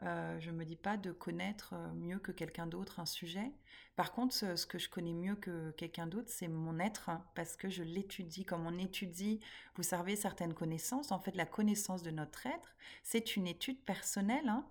Euh, 0.02 0.40
je 0.40 0.50
ne 0.50 0.56
me 0.56 0.66
dis 0.66 0.76
pas 0.76 0.98
de 0.98 1.12
connaître 1.12 1.74
euh, 1.74 1.94
mieux 1.94 2.18
que 2.20 2.32
quelqu'un 2.32 2.66
d'autre 2.66 3.00
un 3.00 3.06
sujet. 3.06 3.52
Par 3.96 4.12
contre, 4.12 4.34
ce, 4.34 4.66
que 4.66 4.80
je 4.80 4.90
connais 4.90 5.14
mieux 5.14 5.36
que 5.36 5.72
quelqu'un 5.72 6.08
d'autre, 6.08 6.30
c'est 6.30 6.48
mon 6.48 6.80
être, 6.80 7.10
hein, 7.10 7.24
parce 7.36 7.56
que 7.56 7.70
je 7.70 7.84
l'étudie. 7.84 8.44
Comme 8.44 8.66
on 8.66 8.78
étudie, 8.80 9.40
vous 9.76 9.84
savez, 9.84 10.16
certaines 10.16 10.54
connaissances, 10.54 11.12
en 11.12 11.20
fait, 11.20 11.36
la 11.36 11.46
connaissance 11.46 12.02
de 12.02 12.12
notre 12.12 12.48
être, 12.48 12.76
c'est 13.04 13.36
une 13.36 13.48
étude 13.48 13.80
personnelle. 13.86 14.50
Hein. 14.50 14.66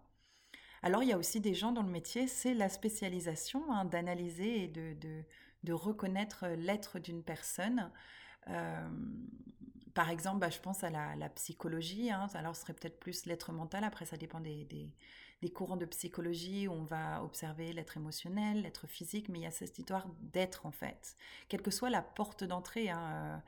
Alors, 0.83 1.03
il 1.05 1.09
y 1.09 1.13
a 1.13 1.19
aussi 1.19 1.41
des 1.41 1.55
gens 1.55 1.71
dans 1.73 1.85
le 1.85 1.91
métier, 1.91 2.27
c'est 2.27 2.55
la 2.55 2.69
spécialisation 2.69 3.73
hein, 3.73 3.85
d'analyser 3.85 4.65
et 4.65 4.69
de, 4.69 5.73
reconnaître 5.73 6.49
l'être 6.49 6.99
d'une 6.99 7.23
personne. 7.23 7.91
Euh, 8.49 8.89
par 9.95 10.11
exemple, 10.11 10.39
bah, 10.39 10.51
je 10.51 10.59
pense 10.59 10.85
à 10.85 10.91
la, 10.91 11.29
psychologie. 11.31 12.11
Hein. 12.11 12.27
Alors, 12.35 12.57
ce 12.57 12.63
serait 12.63 12.75
peut-être 12.75 12.99
plus 12.99 13.27
l'être 13.27 13.53
mental. 13.53 13.85
Après, 13.85 14.05
ça 14.05 14.17
dépend 14.17 14.41
des, 14.41 14.67
courants 15.55 15.77
de 15.77 15.87
psychologie 15.87 16.69
où 16.69 16.73
on 16.73 16.85
va 16.85 17.23
observer 17.23 17.73
l'être 17.73 17.97
émotionnel, 17.97 18.63
l'être 18.63 18.87
physique. 18.87 19.29
Mais 19.29 19.41
il 19.41 19.43
y 19.43 19.47
a 19.47 19.51
cette 19.51 19.79
histoire 19.79 20.07
d'être, 20.21 20.67
en 20.67 20.71
fait. 20.73 21.17
Quelle 21.49 21.63
que 21.63 21.71
soit 21.71 21.91
la 21.91 22.03
porte 22.03 22.45
d'entrée. 22.45 22.91
Hein, 22.91 23.01
euh, 23.03 23.39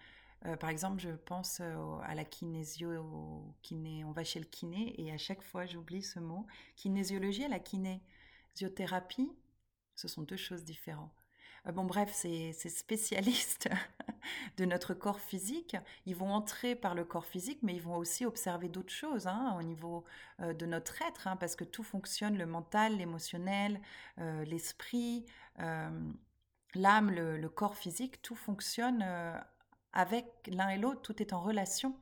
euh, 0.46 0.56
par 0.56 0.70
exemple, 0.70 1.00
je 1.00 1.10
pense 1.10 1.58
euh, 1.60 1.98
à 2.02 2.14
la 2.14 2.24
kinésio, 2.24 3.54
kiné, 3.62 4.04
on 4.04 4.12
va 4.12 4.24
chez 4.24 4.40
le 4.40 4.44
kiné 4.44 4.94
et 5.00 5.10
à 5.10 5.16
chaque 5.16 5.42
fois 5.42 5.64
j'oublie 5.64 6.02
ce 6.02 6.20
mot. 6.20 6.46
Kinésiologie 6.76 7.44
et 7.44 7.48
la 7.48 7.60
kinésiothérapie, 7.60 9.32
ce 9.94 10.06
sont 10.08 10.22
deux 10.22 10.36
choses 10.36 10.64
différentes. 10.64 11.23
Euh, 11.66 11.72
bon, 11.72 11.84
bref, 11.84 12.12
ces, 12.12 12.52
spécialistes 12.52 13.68
de 14.56 14.64
notre 14.64 14.94
corps 14.94 15.20
physique, 15.20 15.76
ils 16.06 16.16
vont 16.16 16.32
entrer 16.32 16.74
par 16.74 16.94
le 16.94 17.04
corps 17.04 17.26
physique, 17.26 17.60
mais 17.62 17.74
ils 17.74 17.82
vont 17.82 17.96
aussi 17.96 18.26
observer 18.26 18.68
d'autres 18.68 18.92
choses 18.92 19.26
hein, 19.26 19.56
au 19.58 19.62
niveau 19.62 20.04
euh, 20.40 20.52
de 20.52 20.66
notre 20.66 21.00
être, 21.02 21.26
hein, 21.26 21.36
parce 21.36 21.56
que 21.56 21.64
tout 21.64 21.82
fonctionne, 21.82 22.36
le 22.36 22.46
mental, 22.46 22.96
l'émotionnel, 22.96 23.80
euh, 24.18 24.44
l'esprit, 24.44 25.26
l'âme, 26.74 27.10
le, 27.10 27.48
corps 27.48 27.76
physique, 27.76 28.20
tout 28.22 28.34
fonctionne 28.34 29.04
avec 29.92 30.26
l'un 30.48 30.68
et 30.70 30.78
l'autre, 30.78 31.00
tout 31.02 31.22
est 31.22 31.32
en 31.32 31.40
relation. 31.40 31.96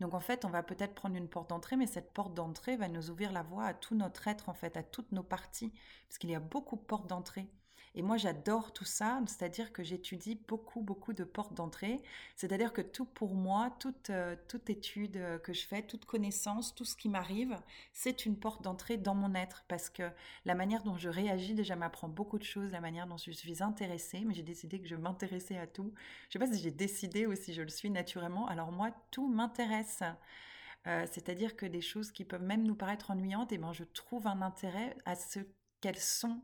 Donc 0.00 0.14
en 0.14 0.20
fait, 0.20 0.44
on 0.44 0.48
va 0.48 0.62
peut-être 0.64 0.94
prendre 0.94 1.16
une 1.16 1.28
porte 1.28 1.50
d'entrée, 1.50 1.76
mais 1.76 1.86
cette 1.86 2.12
porte 2.12 2.34
d'entrée 2.34 2.76
va 2.76 2.88
nous 2.88 3.10
ouvrir 3.10 3.32
la 3.32 3.42
voie 3.42 3.66
à 3.66 3.74
tout 3.74 3.94
notre 3.94 4.26
être, 4.28 4.48
en 4.48 4.54
fait, 4.54 4.76
à 4.76 4.82
toutes 4.82 5.12
nos 5.12 5.22
parties, 5.22 5.72
parce 6.08 6.18
qu'il 6.18 6.30
y 6.30 6.34
a 6.34 6.40
beaucoup 6.40 6.76
de 6.76 6.82
portes 6.82 7.06
d'entrée. 7.06 7.48
Et 7.94 8.02
moi, 8.02 8.16
j'adore 8.16 8.72
tout 8.72 8.84
ça, 8.84 9.20
c'est-à-dire 9.26 9.72
que 9.72 9.82
j'étudie 9.82 10.40
beaucoup, 10.46 10.80
beaucoup 10.80 11.12
de 11.12 11.24
portes 11.24 11.54
d'entrée. 11.54 12.00
C'est-à-dire 12.36 12.72
que 12.72 12.82
tout 12.82 13.04
pour 13.04 13.34
moi, 13.34 13.74
toute, 13.80 14.10
euh, 14.10 14.36
toute 14.48 14.70
étude 14.70 15.16
euh, 15.16 15.38
que 15.38 15.52
je 15.52 15.66
fais, 15.66 15.82
toute 15.82 16.04
connaissance, 16.04 16.74
tout 16.74 16.84
ce 16.84 16.96
qui 16.96 17.08
m'arrive, 17.08 17.56
c'est 17.92 18.26
une 18.26 18.36
porte 18.36 18.62
d'entrée 18.62 18.96
dans 18.96 19.14
mon 19.14 19.34
être. 19.34 19.64
Parce 19.68 19.90
que 19.90 20.10
la 20.44 20.54
manière 20.54 20.82
dont 20.82 20.96
je 20.96 21.08
réagis 21.08 21.54
déjà 21.54 21.76
m'apprend 21.76 22.08
beaucoup 22.08 22.38
de 22.38 22.44
choses, 22.44 22.70
la 22.70 22.80
manière 22.80 23.06
dont 23.06 23.16
je 23.16 23.30
suis 23.30 23.62
intéressée, 23.62 24.22
mais 24.24 24.34
j'ai 24.34 24.42
décidé 24.42 24.80
que 24.80 24.88
je 24.88 24.96
m'intéressais 24.96 25.58
à 25.58 25.66
tout. 25.66 25.92
Je 26.28 26.38
ne 26.38 26.44
sais 26.44 26.50
pas 26.50 26.56
si 26.56 26.62
j'ai 26.62 26.70
décidé 26.70 27.26
ou 27.26 27.34
si 27.34 27.52
je 27.52 27.62
le 27.62 27.68
suis 27.68 27.90
naturellement. 27.90 28.46
Alors 28.48 28.72
moi, 28.72 28.90
tout 29.10 29.28
m'intéresse. 29.28 30.02
Euh, 30.86 31.06
c'est-à-dire 31.10 31.56
que 31.56 31.66
des 31.66 31.80
choses 31.80 32.12
qui 32.12 32.24
peuvent 32.24 32.42
même 32.42 32.62
nous 32.62 32.74
paraître 32.74 33.10
ennuyantes, 33.10 33.52
et 33.52 33.56
eh 33.56 33.58
ben, 33.58 33.72
je 33.72 33.84
trouve 33.84 34.26
un 34.26 34.42
intérêt 34.42 34.96
à 35.04 35.16
ce 35.16 35.40
qu'elles 35.80 35.98
sont 35.98 36.40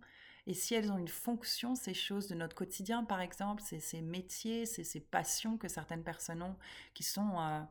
et 0.47 0.55
si 0.55 0.75
elles 0.75 0.93
ont 0.93 0.99
une 0.99 1.09
fonction, 1.09 1.75
ces 1.75 1.95
choses 1.95 2.29
de 2.29 2.35
notre 2.35 2.55
quotidien, 2.55 3.05
par 3.05 3.21
exemple, 3.21 3.63
ces, 3.63 4.03
métiers, 4.03 4.67
ces, 4.67 4.85
ces, 4.85 5.01
passions 5.01 5.57
que 5.57 5.69
certaines 5.69 6.05
personnes 6.05 6.43
ont, 6.43 6.57
qui 6.93 7.03
sont 7.03 7.41
euh, 7.41 7.63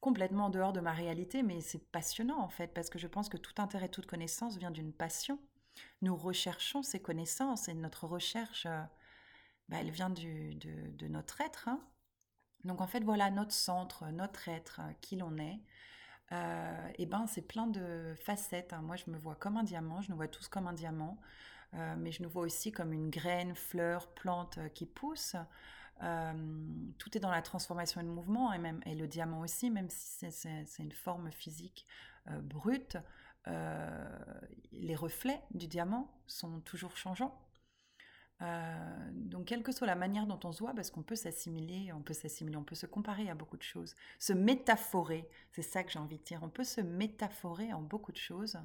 complètement 0.00 0.46
en 0.46 0.50
dehors 0.50 0.72
de 0.72 0.80
ma 0.80 0.92
réalité, 0.92 1.42
mais 1.42 1.60
c'est 1.60 1.90
passionnant 1.90 2.40
en 2.40 2.48
fait, 2.48 2.68
parce 2.68 2.88
que 2.88 3.00
je 3.00 3.08
pense 3.08 3.28
que 3.28 3.36
tout 3.36 3.60
intérêt, 3.60 3.88
toute 3.88 4.06
connaissance 4.06 4.56
vient 4.58 4.70
d'une 4.70 4.92
passion. 4.92 5.40
Nous 6.02 6.14
recherchons 6.14 6.82
ces 6.82 7.02
connaissances 7.02 7.68
et 7.68 7.74
notre 7.74 8.06
recherche, 8.06 8.66
euh, 8.66 8.82
bah, 9.68 9.78
elle 9.80 9.90
vient 9.90 10.10
de, 10.10 11.08
notre 11.08 11.40
être. 11.40 11.66
Hein. 11.68 11.80
Donc 12.62 12.80
en 12.80 12.86
fait, 12.86 13.02
voilà 13.02 13.32
notre 13.32 13.52
centre, 13.52 14.06
notre 14.12 14.48
être, 14.48 14.80
euh, 14.84 14.92
qui 15.00 15.16
l'on 15.16 15.36
est. 15.38 15.60
et 16.98 17.06
ben 17.06 17.26
c'est 17.26 17.42
plein 17.42 17.66
de 17.66 18.14
facettes. 18.22 18.72
Hein. 18.72 18.82
Moi, 18.82 18.94
je 18.94 19.10
me 19.10 19.18
vois 19.18 19.34
comme 19.34 19.56
un 19.56 19.64
diamant, 19.64 20.00
je 20.00 20.10
nous 20.10 20.16
vois 20.16 20.28
tous 20.28 20.46
comme 20.46 20.68
un 20.68 20.72
diamant. 20.72 21.18
Euh, 21.74 21.94
mais 21.98 22.12
je 22.12 22.22
nous 22.22 22.28
vois 22.28 22.42
aussi 22.42 22.72
comme 22.72 22.92
une 22.92 23.10
graine, 23.10 23.54
fleur, 23.54 24.08
plante 24.08 24.58
euh, 24.58 24.68
qui 24.68 24.86
pousse. 24.86 25.36
Euh, 26.02 26.32
tout 26.98 27.16
est 27.16 27.20
dans 27.20 27.30
la 27.30 27.42
transformation 27.42 28.00
et 28.00 28.04
le 28.04 28.10
mouvement, 28.10 28.52
et, 28.52 28.58
même, 28.58 28.80
et 28.86 28.94
le 28.94 29.06
diamant 29.06 29.40
aussi, 29.40 29.70
même 29.70 29.88
si 29.88 30.30
c'est 30.30 30.82
une 30.82 30.92
forme 30.92 31.30
physique 31.30 31.86
brute, 32.42 32.96
les 34.72 34.96
reflets 34.96 35.40
du 35.52 35.68
diamant 35.68 36.10
sont 36.26 36.60
toujours 36.60 36.96
changeants. 36.96 37.38
donc, 39.12 39.44
quelle 39.44 39.62
que 39.62 39.70
soit 39.70 39.86
la 39.86 39.94
manière 39.94 40.26
dont 40.26 40.40
on 40.42 40.50
se 40.50 40.58
voit, 40.60 40.74
parce 40.74 40.90
qu'on 40.90 41.04
peut 41.04 41.16
s'assimiler, 41.16 41.92
on 41.92 42.02
peut 42.02 42.12
s'assimiler, 42.12 42.56
on 42.56 42.64
peut 42.64 42.74
se 42.74 42.86
comparer 42.86 43.30
à 43.30 43.34
beaucoup 43.36 43.56
de 43.56 43.62
choses, 43.62 43.94
se 44.18 44.32
métaphorer, 44.32 45.28
c'est 45.52 45.62
ça 45.62 45.84
que 45.84 45.92
j'ai 45.92 46.00
envie 46.00 46.18
de 46.18 46.24
dire, 46.24 46.40
on 46.42 46.48
peut 46.48 46.64
se 46.64 46.80
métaphorer 46.80 47.72
en 47.72 47.82
beaucoup 47.82 48.12
de 48.12 48.16
choses. 48.16 48.58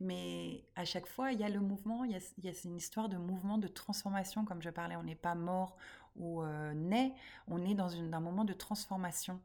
Mais 0.00 0.64
à 0.74 0.84
chaque 0.84 1.06
fois, 1.06 1.32
il 1.32 1.40
y 1.40 1.44
a 1.44 1.48
le 1.48 1.60
mouvement, 1.60 2.04
il 2.04 2.12
y 2.12 2.48
a, 2.48 2.52
une 2.64 2.76
histoire 2.76 3.08
de 3.08 3.16
mouvement, 3.16 3.56
de 3.58 3.68
transformation, 3.68 4.44
comme 4.44 4.60
je 4.60 4.70
parlais. 4.70 4.96
On 4.96 5.02
n'est 5.02 5.14
pas 5.14 5.34
mort 5.34 5.76
ou 6.16 6.42
euh, 6.42 6.74
né, 6.74 7.14
on 7.48 7.64
est 7.64 7.74
dans 7.74 7.94
un 7.94 8.20
moment 8.20 8.44
de 8.44 8.52
transformation. 8.52 9.40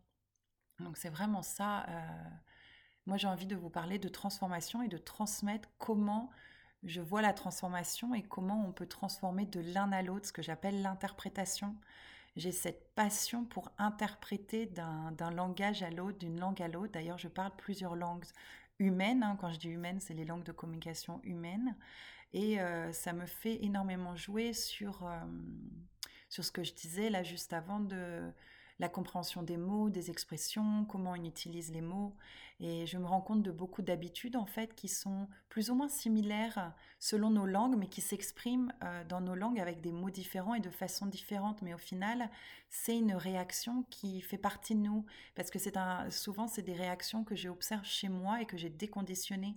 Donc 0.80 0.98
c'est 0.98 1.10
vraiment 1.10 1.42
ça. 1.42 1.86
Euh, 1.90 2.30
moi, 3.06 3.18
j'ai 3.18 3.28
envie 3.28 3.46
de 3.46 3.56
vous 3.56 3.70
parler 3.70 3.98
de 3.98 4.10
transformation 4.10 4.82
et 4.82 4.88
de 4.88 4.98
transmettre 4.98 5.70
comment 5.78 6.30
je 6.84 7.02
vois 7.02 7.22
la 7.22 7.34
transformation 7.34 8.14
et 8.14 8.24
comment 8.24 8.66
on 8.68 8.72
peut 8.72 8.88
transformer 8.88 9.46
de 9.46 9.60
l'un 9.60 9.92
à 9.92 10.02
l'autre, 10.02 10.28
ce 10.28 10.34
que 10.34 10.42
j'appelle 10.42 10.82
l'interprétation. 10.82 11.76
J'ai 12.38 12.52
cette 12.52 12.94
passion 12.96 13.44
pour 13.44 13.72
interpréter 13.78 14.66
d'un 14.66 15.32
langage 15.32 15.84
à 15.84 15.90
l'autre, 15.90 16.18
d'une 16.18 16.40
langue 16.40 16.62
à 16.62 16.70
l'autre. 16.70 16.94
D'ailleurs, 16.94 17.18
je 17.18 17.28
parle 17.28 17.52
plusieurs 17.58 17.96
langues 17.96 18.24
humaine. 18.82 19.24
Hein. 19.24 19.38
Quand 19.40 19.52
je 19.52 19.60
dis 19.60 19.70
humaine, 19.70 20.00
c'est 20.00 20.14
les 20.14 20.26
langues 20.26 20.44
de 20.44 20.52
communication 20.52 21.22
humaines. 21.24 21.76
Et 22.34 22.60
euh, 22.60 22.92
ça 22.92 23.14
me 23.14 23.26
fait 23.26 23.64
énormément 23.64 24.16
jouer 24.16 24.54
sur, 24.54 25.06
euh, 25.06 25.20
sur 26.30 26.44
ce 26.44 26.52
que 26.52 26.64
je 26.64 26.74
disais 26.74 27.10
là 27.10 27.24
juste 27.24 27.54
avant 27.54 27.80
de 27.80 28.22
la 28.82 28.90
compréhension 28.90 29.44
des 29.44 29.58
mots, 29.58 29.92
des 29.92 30.10
expressions, 30.10 30.86
comment 30.86 31.12
on 31.12 31.24
utilise 31.24 31.72
les 31.72 31.82
mots. 31.82 32.16
Et 32.60 32.88
je 32.88 32.98
me 32.98 33.06
rends 33.06 33.22
compte 33.22 33.44
de 33.44 33.52
beaucoup 33.52 33.84
d'habitudes 33.84 34.36
en 34.36 34.48
fait 34.48 34.74
qui 34.74 34.88
sont 34.88 35.28
plus 35.50 35.70
ou 35.70 35.76
moins 35.76 35.88
similaires 35.88 36.74
selon 36.98 37.30
nos 37.30 37.46
langues, 37.46 37.76
mais 37.78 37.88
qui 37.88 38.02
s'expriment 38.02 38.74
euh, 38.84 39.04
dans 39.04 39.22
nos 39.22 39.36
langues 39.36 39.60
avec 39.60 39.82
des 39.82 39.92
mots 39.92 40.10
différents 40.10 40.56
et 40.56 40.60
de 40.60 40.72
façon 40.72 41.06
différente. 41.06 41.62
Mais 41.62 41.76
au 41.76 41.78
final, 41.78 42.30
c'est 42.70 42.98
une 42.98 43.14
réaction 43.14 43.86
qui 43.92 44.20
fait 44.20 44.40
partie 44.40 44.74
de 44.74 44.80
nous 44.80 45.06
parce 45.36 45.52
que 45.52 45.60
c'est 45.60 45.78
un, 45.78 46.10
souvent 46.10 46.48
c'est 46.48 46.64
des 46.64 46.74
réactions 46.74 47.24
que 47.24 47.36
j'observe 47.36 47.86
chez 47.86 48.10
moi 48.10 48.42
et 48.42 48.48
que 48.48 48.58
j'ai 48.58 48.70
déconditionnées. 48.70 49.56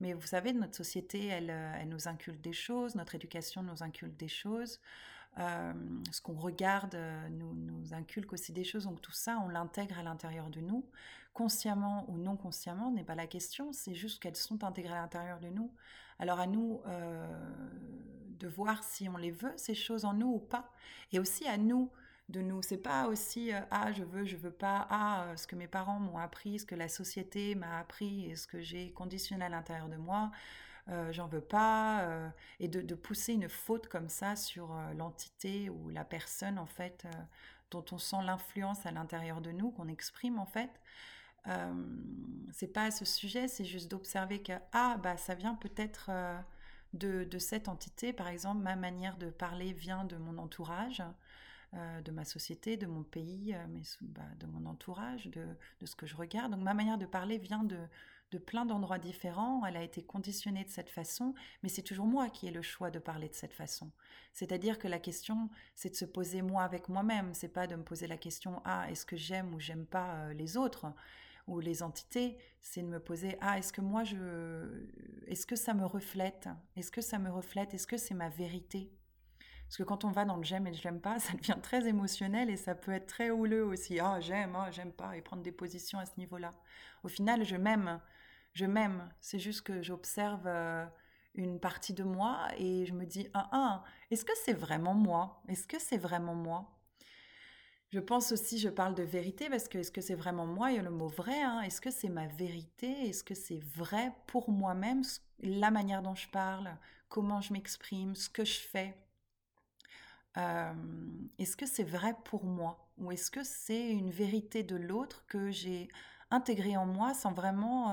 Mais 0.00 0.14
vous 0.14 0.26
savez, 0.26 0.54
notre 0.54 0.76
société, 0.76 1.26
elle, 1.26 1.50
euh, 1.50 1.74
elle 1.78 1.90
nous 1.90 2.08
inculque 2.08 2.40
des 2.40 2.54
choses, 2.54 2.94
notre 2.94 3.14
éducation 3.14 3.62
nous 3.62 3.82
inculque 3.82 4.16
des 4.16 4.28
choses. 4.28 4.80
Euh, 5.38 5.72
ce 6.10 6.20
qu'on 6.20 6.34
regarde 6.34 6.94
euh, 6.94 7.28
nous, 7.30 7.54
nous, 7.54 7.94
inculque 7.94 8.32
aussi 8.32 8.52
des 8.52 8.64
choses. 8.64 8.84
Donc 8.84 9.00
tout 9.00 9.12
ça, 9.12 9.38
on 9.44 9.48
l'intègre 9.48 9.98
à 9.98 10.02
l'intérieur 10.02 10.50
de 10.50 10.60
nous. 10.60 10.84
Consciemment 11.32 12.04
ou 12.08 12.18
non 12.18 12.36
consciemment 12.36 12.90
n'est 12.90 13.04
pas 13.04 13.14
la 13.14 13.26
question, 13.26 13.72
c'est 13.72 13.94
juste 13.94 14.22
qu'elles 14.22 14.36
sont 14.36 14.64
intégrées 14.64 14.92
à 14.92 15.00
l'intérieur 15.00 15.40
de 15.40 15.48
nous. 15.48 15.72
Alors 16.18 16.38
à 16.38 16.46
nous 16.46 16.82
euh, 16.86 17.26
de 18.38 18.46
voir 18.46 18.84
si 18.84 19.08
on 19.08 19.16
les 19.16 19.30
veut, 19.30 19.54
ces 19.56 19.74
choses 19.74 20.04
en 20.04 20.12
nous 20.12 20.34
ou 20.34 20.38
pas. 20.38 20.70
Et 21.12 21.18
aussi 21.18 21.48
à 21.48 21.56
nous 21.56 21.90
de 22.28 22.42
nous. 22.42 22.60
C'est 22.60 22.76
pas 22.76 23.06
aussi 23.06 23.50
ah 23.70 23.92
je 23.92 24.04
veux, 24.04 24.26
je 24.26 24.36
veux 24.36 24.50
pas, 24.52 24.86
ah 24.90 25.32
ce 25.36 25.46
que 25.46 25.56
mes 25.56 25.66
parents 25.66 25.98
m'ont 25.98 26.18
appris, 26.18 26.58
ce 26.58 26.66
que 26.66 26.74
la 26.74 26.88
société 26.88 27.54
m'a 27.54 27.78
appris 27.78 28.26
et 28.26 28.36
ce 28.36 28.46
que 28.46 28.60
j'ai 28.60 28.92
conditionné 28.92 29.46
à 29.46 29.48
l'intérieur 29.48 29.88
de 29.88 29.96
moi. 29.96 30.30
J'en 31.10 31.28
veux 31.28 31.40
pas, 31.40 32.32
et 32.60 32.68
de, 32.68 32.80
de, 32.80 32.94
pousser 32.94 33.34
une 33.34 33.48
faute 33.48 33.88
comme 33.88 34.08
ça 34.08 34.36
sur 34.36 34.74
l'entité 34.96 35.70
ou 35.70 35.90
la 35.90 36.04
personne 36.04 36.58
en 36.58 36.66
fait 36.66 37.06
dont 37.70 37.84
on 37.92 37.98
sent 37.98 38.22
l'influence 38.24 38.84
à 38.84 38.90
l'intérieur 38.90 39.40
de 39.40 39.52
nous, 39.52 39.70
qu'on 39.70 39.88
exprime 39.88 40.38
en 40.38 40.46
fait. 40.46 40.70
c'est 42.52 42.72
pas 42.72 42.84
à 42.84 42.90
ce 42.90 43.04
sujet, 43.04 43.48
c'est 43.48 43.64
juste 43.64 43.90
d'observer 43.90 44.42
que 44.42 44.52
ah 44.72 44.96
bah 45.02 45.16
ça 45.16 45.34
vient 45.34 45.54
peut-être 45.54 46.10
de, 46.94 47.24
de, 47.24 47.38
cette 47.38 47.68
entité, 47.68 48.12
par 48.12 48.28
exemple, 48.28 48.62
ma 48.62 48.76
manière 48.76 49.16
de 49.16 49.30
parler 49.30 49.72
vient 49.72 50.04
de 50.04 50.16
mon 50.16 50.36
entourage. 50.38 51.02
Euh, 51.74 52.02
de 52.02 52.10
ma 52.10 52.26
société, 52.26 52.76
de 52.76 52.86
mon 52.86 53.02
pays, 53.02 53.54
euh, 53.54 53.66
mais 53.70 53.80
bah, 54.02 54.20
de 54.40 54.46
mon 54.46 54.66
entourage, 54.66 55.28
de, 55.28 55.46
ce 55.86 55.96
que 55.96 56.04
je 56.04 56.14
regarde. 56.14 56.52
Donc 56.52 56.60
ma 56.60 56.74
manière 56.74 56.98
de 56.98 57.06
parler 57.06 57.38
vient 57.38 57.64
de, 57.64 57.78
de 58.32 58.38
plein 58.38 58.64
d'endroits 58.64 58.98
différents, 58.98 59.64
elle 59.66 59.76
a 59.76 59.82
été 59.82 60.02
conditionnée 60.02 60.64
de 60.64 60.70
cette 60.70 60.90
façon, 60.90 61.34
mais 61.62 61.68
c'est 61.68 61.82
toujours 61.82 62.06
moi 62.06 62.30
qui 62.30 62.48
ai 62.48 62.50
le 62.50 62.62
choix 62.62 62.90
de 62.90 62.98
parler 62.98 63.28
de 63.28 63.34
cette 63.34 63.52
façon. 63.52 63.92
C'est-à-dire 64.32 64.78
que 64.78 64.88
la 64.88 64.98
question, 64.98 65.50
c'est 65.76 65.90
de 65.90 65.94
se 65.94 66.06
poser 66.06 66.42
moi 66.42 66.64
avec 66.64 66.88
moi-même, 66.88 67.34
c'est 67.34 67.48
pas 67.48 67.66
de 67.66 67.76
me 67.76 67.84
poser 67.84 68.06
la 68.06 68.16
question 68.16 68.62
ah 68.64 68.90
est-ce 68.90 69.04
que 69.04 69.16
j'aime 69.16 69.54
ou 69.54 69.60
j'aime 69.60 69.86
pas 69.86 70.14
euh, 70.14 70.32
les 70.32 70.56
autres? 70.56 70.86
ou 71.48 71.58
les 71.58 71.82
entités, 71.82 72.38
c'est 72.60 72.82
de 72.82 72.86
me 72.86 73.00
poser 73.00 73.36
ah 73.40 73.58
est-ce 73.58 73.72
que 73.72 73.80
moi 73.80 74.04
je 74.04 74.86
est-ce 75.26 75.44
que 75.44 75.56
ça 75.56 75.74
me 75.74 75.84
reflète? 75.84 76.48
Est-ce 76.76 76.92
que 76.92 77.00
ça 77.00 77.18
me 77.18 77.30
reflète? 77.30 77.74
Est-ce 77.74 77.88
que 77.88 77.96
c'est 77.96 78.14
ma 78.14 78.28
vérité? 78.28 78.92
Parce 79.72 79.78
que 79.78 79.82
quand 79.82 80.04
on 80.04 80.10
va 80.10 80.26
dans 80.26 80.36
le 80.36 80.44
j'aime 80.44 80.66
et 80.66 80.74
je 80.74 80.84
l'aime 80.84 81.00
pas, 81.00 81.18
ça 81.18 81.32
devient 81.32 81.58
très 81.62 81.88
émotionnel 81.88 82.50
et 82.50 82.56
ça 82.56 82.74
peut 82.74 82.92
être 82.92 83.06
très 83.06 83.30
houleux 83.30 83.64
aussi. 83.64 83.98
Ah, 84.00 84.20
j'aime, 84.20 84.54
ah, 84.54 84.70
j'aime 84.70 84.92
pas, 84.92 85.16
et 85.16 85.22
prendre 85.22 85.42
des 85.42 85.50
positions 85.50 85.98
à 85.98 86.04
ce 86.04 86.12
niveau-là. 86.18 86.50
Au 87.04 87.08
final, 87.08 87.42
je 87.44 87.56
m'aime. 87.56 87.98
Je 88.52 88.66
m'aime. 88.66 89.08
C'est 89.20 89.38
juste 89.38 89.62
que 89.62 89.82
j'observe 89.82 90.46
euh, 90.46 90.84
une 91.34 91.58
partie 91.58 91.94
de 91.94 92.04
moi 92.04 92.48
et 92.58 92.86
je 92.86 92.92
me 92.92 93.06
dis, 93.06 93.28
ah, 93.34 93.48
ah, 93.52 93.84
est-ce 94.10 94.24
que 94.24 94.32
c'est 94.44 94.52
vraiment 94.52 94.94
moi? 94.94 95.42
Est-ce 95.48 95.66
que 95.66 95.78
c'est 95.78 95.98
vraiment 95.98 96.34
moi? 96.34 96.78
Je 97.90 98.00
pense 98.00 98.32
aussi, 98.32 98.58
je 98.58 98.70
parle 98.70 98.94
de 98.94 99.02
vérité 99.02 99.50
parce 99.50 99.68
que 99.68 99.78
est-ce 99.78 99.92
que 99.92 100.00
c'est 100.00 100.14
vraiment 100.14 100.46
moi? 100.46 100.70
Il 100.70 100.76
y 100.76 100.78
a 100.78 100.82
le 100.82 100.90
mot 100.90 101.08
vrai. 101.08 101.42
Hein. 101.42 101.60
Est-ce 101.62 101.80
que 101.80 101.90
c'est 101.90 102.08
ma 102.08 102.26
vérité? 102.26 102.90
Est-ce 103.08 103.22
que 103.24 103.34
c'est 103.34 103.60
vrai 103.76 104.12
pour 104.26 104.50
moi-même 104.50 105.02
La 105.40 105.70
manière 105.70 106.02
dont 106.02 106.14
je 106.14 106.28
parle, 106.28 106.76
comment 107.08 107.40
je 107.40 107.52
m'exprime, 107.52 108.14
ce 108.14 108.30
que 108.30 108.44
je 108.44 108.58
fais? 108.60 108.96
Est-ce 110.34 111.56
que 111.56 111.66
c'est 111.66 111.84
vrai 111.84 112.14
pour 112.24 112.44
moi? 112.44 112.90
Ou 112.98 113.12
est-ce 113.12 113.30
que 113.30 113.44
c'est 113.44 113.90
une 113.90 114.10
vérité 114.10 114.62
de 114.62 114.76
l'autre 114.76 115.26
que 115.26 115.50
j'ai 115.50 115.88
intégrée 116.32 116.76
en 116.76 116.86
moi 116.86 117.14
sans 117.14 117.32
vraiment 117.32 117.90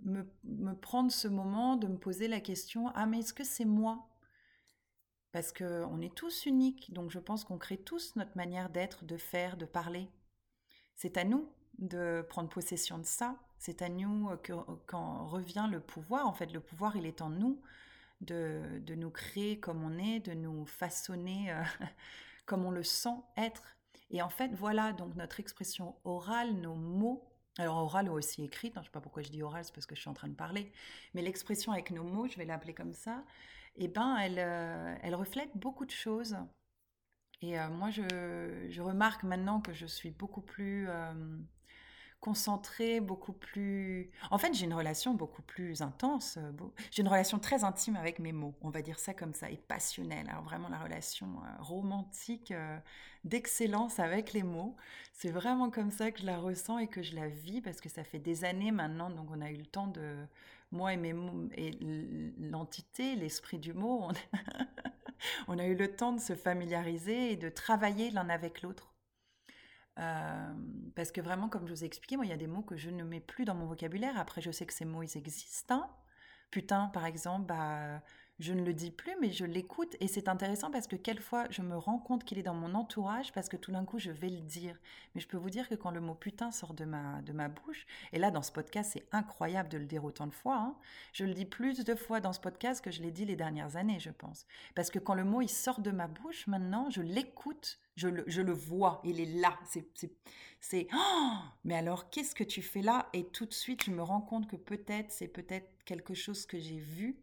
me, 0.00 0.26
me, 0.44 0.74
prendre 0.74 1.10
ce 1.10 1.28
moment 1.28 1.76
de 1.76 1.86
me 1.86 1.98
poser 1.98 2.28
la 2.28 2.40
question 2.40 2.88
ah 2.94 3.06
mais 3.06 3.20
est-ce 3.20 3.34
que 3.34 3.44
c'est 3.44 3.64
moi? 3.64 4.08
Parce 5.32 5.52
qu'on 5.52 6.00
est 6.00 6.14
tous 6.14 6.46
uniques 6.46 6.92
donc 6.92 7.10
je 7.10 7.18
pense 7.18 7.44
qu'on 7.44 7.58
crée 7.58 7.78
tous 7.78 8.16
notre 8.16 8.36
manière 8.36 8.70
d'être 8.70 9.04
de 9.04 9.16
faire 9.16 9.56
de 9.56 9.66
parler. 9.66 10.08
C'est 10.94 11.16
à 11.16 11.24
nous 11.24 11.48
de 11.78 12.24
prendre 12.28 12.48
possession 12.48 12.98
de 12.98 13.04
ça. 13.04 13.36
C'est 13.58 13.82
à 13.82 13.88
nous 13.88 14.30
que 14.42 14.52
quand 14.86 15.26
revient 15.26 15.68
le 15.70 15.80
pouvoir 15.80 16.26
en 16.26 16.32
fait 16.32 16.52
le 16.52 16.60
pouvoir 16.60 16.96
il 16.96 17.06
est 17.06 17.20
en 17.20 17.30
nous 17.30 17.60
de, 18.20 18.94
nous 18.94 19.10
créer 19.10 19.58
comme 19.60 19.82
on 19.82 19.98
est, 19.98 20.20
de 20.20 20.32
nous 20.32 20.66
façonner 20.66 21.52
euh, 21.52 21.62
comme 22.46 22.64
on 22.64 22.70
le 22.70 22.82
sent 22.82 23.16
être. 23.36 23.62
Et 24.10 24.22
en 24.22 24.28
fait, 24.28 24.54
voilà, 24.54 24.92
donc 24.92 25.14
notre 25.16 25.40
expression 25.40 25.96
orale, 26.04 26.52
nos 26.54 26.74
mots, 26.74 27.24
alors 27.58 27.76
orale 27.78 28.08
ou 28.08 28.12
aussi 28.12 28.44
écrite, 28.44 28.76
hein, 28.76 28.80
je 28.82 28.82
ne 28.82 28.84
sais 28.86 28.92
pas 28.92 29.00
pourquoi 29.00 29.22
je 29.22 29.30
dis 29.30 29.42
orale, 29.42 29.64
c'est 29.64 29.74
parce 29.74 29.86
que 29.86 29.94
je 29.94 30.00
suis 30.00 30.10
en 30.10 30.14
train 30.14 30.28
de 30.28 30.34
parler, 30.34 30.72
mais 31.14 31.22
l'expression 31.22 31.72
avec 31.72 31.90
nos 31.90 32.04
mots, 32.04 32.28
je 32.28 32.36
vais 32.36 32.44
l'appeler 32.44 32.74
comme 32.74 32.92
ça, 32.92 33.24
eh 33.76 33.88
ben, 33.88 34.16
elle, 34.16 34.38
euh, 34.38 34.94
elle 35.02 35.14
reflète 35.14 35.50
beaucoup 35.56 35.86
de 35.86 35.90
choses. 35.90 36.36
Et 37.42 37.58
euh, 37.58 37.68
moi, 37.68 37.90
je, 37.90 38.66
je, 38.70 38.80
remarque 38.80 39.22
maintenant 39.22 39.60
que 39.60 39.74
je 39.74 39.86
suis 39.86 40.10
beaucoup 40.10 40.40
plus 40.40 40.88
concentrée, 42.20 43.00
beaucoup 43.00 43.32
plus... 43.32 44.10
En 44.30 44.38
fait, 44.38 44.52
j'ai 44.54 44.64
une 44.64 44.74
relation 44.74 45.14
beaucoup 45.14 45.42
plus 45.42 45.82
intense. 45.82 46.38
Euh, 46.38 46.52
j'ai 46.90 47.02
une 47.02 47.08
relation 47.08 47.38
très 47.38 47.64
intime 47.64 47.96
avec 47.96 48.18
mes 48.18 48.32
mots, 48.32 48.54
on 48.62 48.70
va 48.70 48.82
dire 48.82 48.98
ça 48.98 49.14
comme 49.14 49.34
ça, 49.34 49.50
et 49.50 49.56
passionnelle. 49.56 50.26
Alors 50.28 50.42
vraiment 50.42 50.68
la 50.68 50.78
relation 50.78 51.26
euh, 51.26 51.62
romantique 51.62 52.50
euh, 52.50 52.78
d'excellence 53.24 53.98
avec 53.98 54.32
les 54.32 54.42
mots. 54.42 54.76
C'est 55.12 55.30
vraiment 55.30 55.70
comme 55.70 55.90
ça 55.90 56.10
que 56.10 56.20
je 56.20 56.26
la 56.26 56.38
ressens 56.38 56.78
et 56.78 56.88
que 56.88 57.02
je 57.02 57.14
la 57.14 57.28
vis 57.28 57.60
parce 57.60 57.80
que 57.80 57.88
ça 57.88 58.04
fait 58.04 58.18
des 58.18 58.44
années 58.44 58.72
maintenant, 58.72 59.10
donc 59.10 59.28
on 59.30 59.40
a 59.40 59.50
eu 59.50 59.56
le 59.56 59.66
temps 59.66 59.86
de... 59.86 60.16
Moi 60.72 60.94
et 60.94 61.14
et 61.56 61.70
l'entité, 62.40 63.14
l'esprit 63.14 63.60
du 63.60 63.72
mot, 63.72 64.08
on 65.48 65.60
a 65.60 65.66
eu 65.66 65.76
le 65.76 65.94
temps 65.94 66.12
de 66.12 66.20
se 66.20 66.34
familiariser 66.34 67.30
et 67.30 67.36
de 67.36 67.48
travailler 67.48 68.10
l'un 68.10 68.28
avec 68.28 68.62
l'autre 68.62 68.95
euh, 69.98 70.52
parce 70.94 71.10
que 71.10 71.20
vraiment, 71.20 71.48
comme 71.48 71.66
je 71.66 71.72
vous 71.72 71.84
ai 71.84 71.86
expliqué, 71.86 72.16
moi, 72.16 72.26
il 72.26 72.30
y 72.30 72.34
a 72.34 72.36
des 72.36 72.46
mots 72.46 72.62
que 72.62 72.76
je 72.76 72.90
ne 72.90 73.02
mets 73.02 73.20
plus 73.20 73.44
dans 73.44 73.54
mon 73.54 73.66
vocabulaire. 73.66 74.18
Après, 74.18 74.40
je 74.40 74.50
sais 74.50 74.66
que 74.66 74.72
ces 74.72 74.84
mots, 74.84 75.02
ils 75.02 75.16
existent. 75.16 75.74
Hein. 75.74 75.90
Putain, 76.50 76.86
par 76.88 77.06
exemple, 77.06 77.46
bah, 77.46 78.02
je 78.38 78.52
ne 78.52 78.62
le 78.62 78.74
dis 78.74 78.90
plus, 78.90 79.14
mais 79.20 79.32
je 79.32 79.44
l'écoute. 79.44 79.96
Et 80.00 80.08
c'est 80.08 80.28
intéressant 80.28 80.70
parce 80.70 80.86
que 80.86 80.96
quelquefois, 80.96 81.46
je 81.50 81.62
me 81.62 81.76
rends 81.76 81.98
compte 81.98 82.24
qu'il 82.24 82.38
est 82.38 82.42
dans 82.42 82.54
mon 82.54 82.74
entourage 82.74 83.32
parce 83.32 83.48
que 83.48 83.56
tout 83.56 83.72
d'un 83.72 83.84
coup, 83.84 83.98
je 83.98 84.10
vais 84.10 84.28
le 84.28 84.40
dire. 84.40 84.78
Mais 85.14 85.20
je 85.20 85.26
peux 85.26 85.38
vous 85.38 85.48
dire 85.48 85.68
que 85.68 85.74
quand 85.74 85.90
le 85.90 86.00
mot 86.00 86.14
putain 86.14 86.50
sort 86.50 86.74
de 86.74 86.84
ma, 86.84 87.22
de 87.22 87.32
ma 87.32 87.48
bouche, 87.48 87.86
et 88.12 88.18
là, 88.18 88.30
dans 88.30 88.42
ce 88.42 88.52
podcast, 88.52 88.90
c'est 88.92 89.06
incroyable 89.12 89.70
de 89.70 89.78
le 89.78 89.86
dire 89.86 90.04
autant 90.04 90.26
de 90.26 90.34
fois. 90.34 90.56
Hein, 90.56 90.76
je 91.12 91.24
le 91.24 91.32
dis 91.32 91.46
plus 91.46 91.82
de 91.82 91.94
fois 91.94 92.20
dans 92.20 92.34
ce 92.34 92.40
podcast 92.40 92.84
que 92.84 92.90
je 92.90 93.02
l'ai 93.02 93.10
dit 93.10 93.24
les 93.24 93.36
dernières 93.36 93.76
années, 93.76 94.00
je 94.00 94.10
pense. 94.10 94.46
Parce 94.74 94.90
que 94.90 94.98
quand 94.98 95.14
le 95.14 95.24
mot, 95.24 95.40
il 95.40 95.48
sort 95.48 95.80
de 95.80 95.90
ma 95.90 96.06
bouche, 96.06 96.46
maintenant, 96.46 96.90
je 96.90 97.00
l'écoute, 97.00 97.80
je 97.96 98.08
le, 98.08 98.24
je 98.26 98.42
le 98.42 98.52
vois, 98.52 99.00
il 99.04 99.18
est 99.18 99.40
là. 99.40 99.58
C'est, 100.60 100.88
oh 100.92 101.36
mais 101.64 101.76
alors, 101.76 102.10
qu'est-ce 102.10 102.34
que 102.34 102.44
tu 102.44 102.60
fais 102.60 102.82
là? 102.82 103.08
Et 103.14 103.26
tout 103.28 103.46
de 103.46 103.54
suite, 103.54 103.84
je 103.84 103.90
me 103.90 104.02
rends 104.02 104.20
compte 104.20 104.46
que 104.46 104.56
peut-être, 104.56 105.10
c'est 105.10 105.28
peut-être 105.28 105.70
quelque 105.84 106.14
chose 106.14 106.44
que 106.44 106.58
j'ai 106.58 106.78
vu 106.78 107.16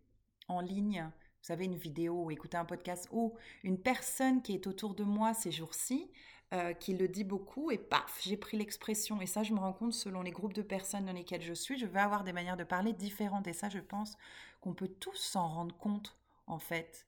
en 0.58 0.62
ligne, 0.62 1.04
vous 1.04 1.48
savez, 1.48 1.66
une 1.66 1.76
vidéo 1.76 2.26
ou 2.26 2.32
écouter 2.32 2.58
un 2.58 2.66
podcast, 2.66 3.08
ou 3.12 3.36
une 3.64 3.78
personne 3.78 4.42
qui 4.42 4.54
est 4.54 4.68
autour 4.68 4.96
de 4.96 5.04
moi 5.04 5.34
ces 5.34 5.52
jours-ci, 5.52 6.10
euh, 6.54 6.74
qui 6.74 6.94
le 6.94 7.08
dit 7.08 7.24
beaucoup, 7.24 7.72
et 7.72 7.78
paf, 7.78 8.20
j'ai 8.24 8.38
pris 8.38 8.58
l'expression. 8.58 9.20
Et 9.22 9.26
ça, 9.26 9.44
je 9.44 9.54
me 9.54 9.60
rends 9.60 9.74
compte, 9.74 9.94
selon 9.94 10.22
les 10.22 10.32
groupes 10.32 10.54
de 10.54 10.62
personnes 10.62 11.06
dans 11.06 11.14
lesquels 11.14 11.42
je 11.42 11.54
suis, 11.54 11.78
je 11.78 11.86
vais 11.86 12.00
avoir 12.00 12.24
des 12.24 12.34
manières 12.34 12.58
de 12.58 12.64
parler 12.64 12.94
différentes. 12.94 13.48
Et 13.48 13.54
ça, 13.54 13.70
je 13.70 13.80
pense 13.80 14.18
qu'on 14.62 14.74
peut 14.74 14.88
tous 14.88 15.16
s'en 15.16 15.48
rendre 15.48 15.76
compte, 15.78 16.18
en 16.48 16.60
fait. 16.60 17.08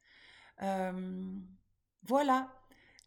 Euh, 0.61 1.31
voilà. 2.03 2.51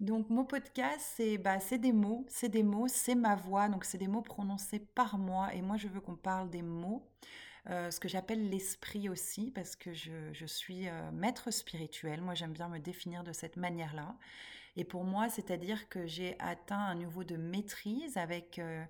Donc 0.01 0.31
mon 0.31 0.45
podcast, 0.45 1.01
c'est 1.17 1.39
bah, 1.39 1.59
des 1.73 1.93
mots, 1.93 2.25
c'est 2.29 2.49
des 2.49 2.63
mots, 2.63 2.87
c'est 2.87 3.17
ma 3.17 3.35
voix, 3.35 3.69
donc 3.69 3.85
c'est 3.85 3.99
des 3.99 4.07
mots 4.07 4.23
prononcés 4.23 4.79
par 4.79 5.19
moi, 5.19 5.53
et 5.55 5.61
moi 5.61 5.77
je 5.77 5.89
veux 5.89 6.01
qu'on 6.01 6.15
parle 6.15 6.51
des 6.51 6.63
mots. 6.63 7.03
Euh, 7.71 7.91
ce 7.91 8.01
que 8.01 8.09
j'appelle 8.09 8.49
l'esprit 8.49 9.09
aussi, 9.09 9.51
parce 9.51 9.77
que 9.77 9.93
je, 9.93 10.47
suis 10.47 10.89
euh, 10.89 11.11
maître 11.13 11.51
spirituel. 11.51 12.21
Moi, 12.21 12.35
j'aime 12.35 12.53
bien 12.53 12.69
me 12.69 12.79
définir 12.79 13.25
de 13.25 13.33
cette 13.33 13.57
manière-là. 13.57 14.17
Et 14.77 14.85
pour 14.85 15.05
moi, 15.05 15.29
c'est-à-dire 15.29 15.89
que 15.89 16.07
j'ai 16.07 16.37
atteint 16.39 16.79
un 16.79 16.95
niveau 16.95 17.25
de 17.25 17.37
maîtrise 17.37 18.17
avec 18.17 18.59
euh, 18.59 18.85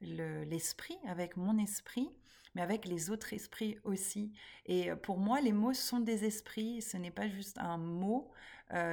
l'esprit, 0.00 0.98
avec 1.06 1.36
mon 1.36 1.58
esprit, 1.58 2.10
mais 2.54 2.62
avec 2.62 2.86
les 2.86 3.10
autres 3.10 3.32
esprits 3.34 3.78
aussi. 3.84 4.32
Et 4.66 4.90
pour 5.02 5.18
moi, 5.18 5.40
les 5.40 5.52
mots 5.52 5.74
sont 5.74 6.00
des 6.00 6.24
esprits, 6.24 6.82
ce 6.82 6.96
n'est 6.96 7.10
pas 7.10 7.28
juste 7.28 7.58
un 7.58 7.78
mot, 7.78 8.30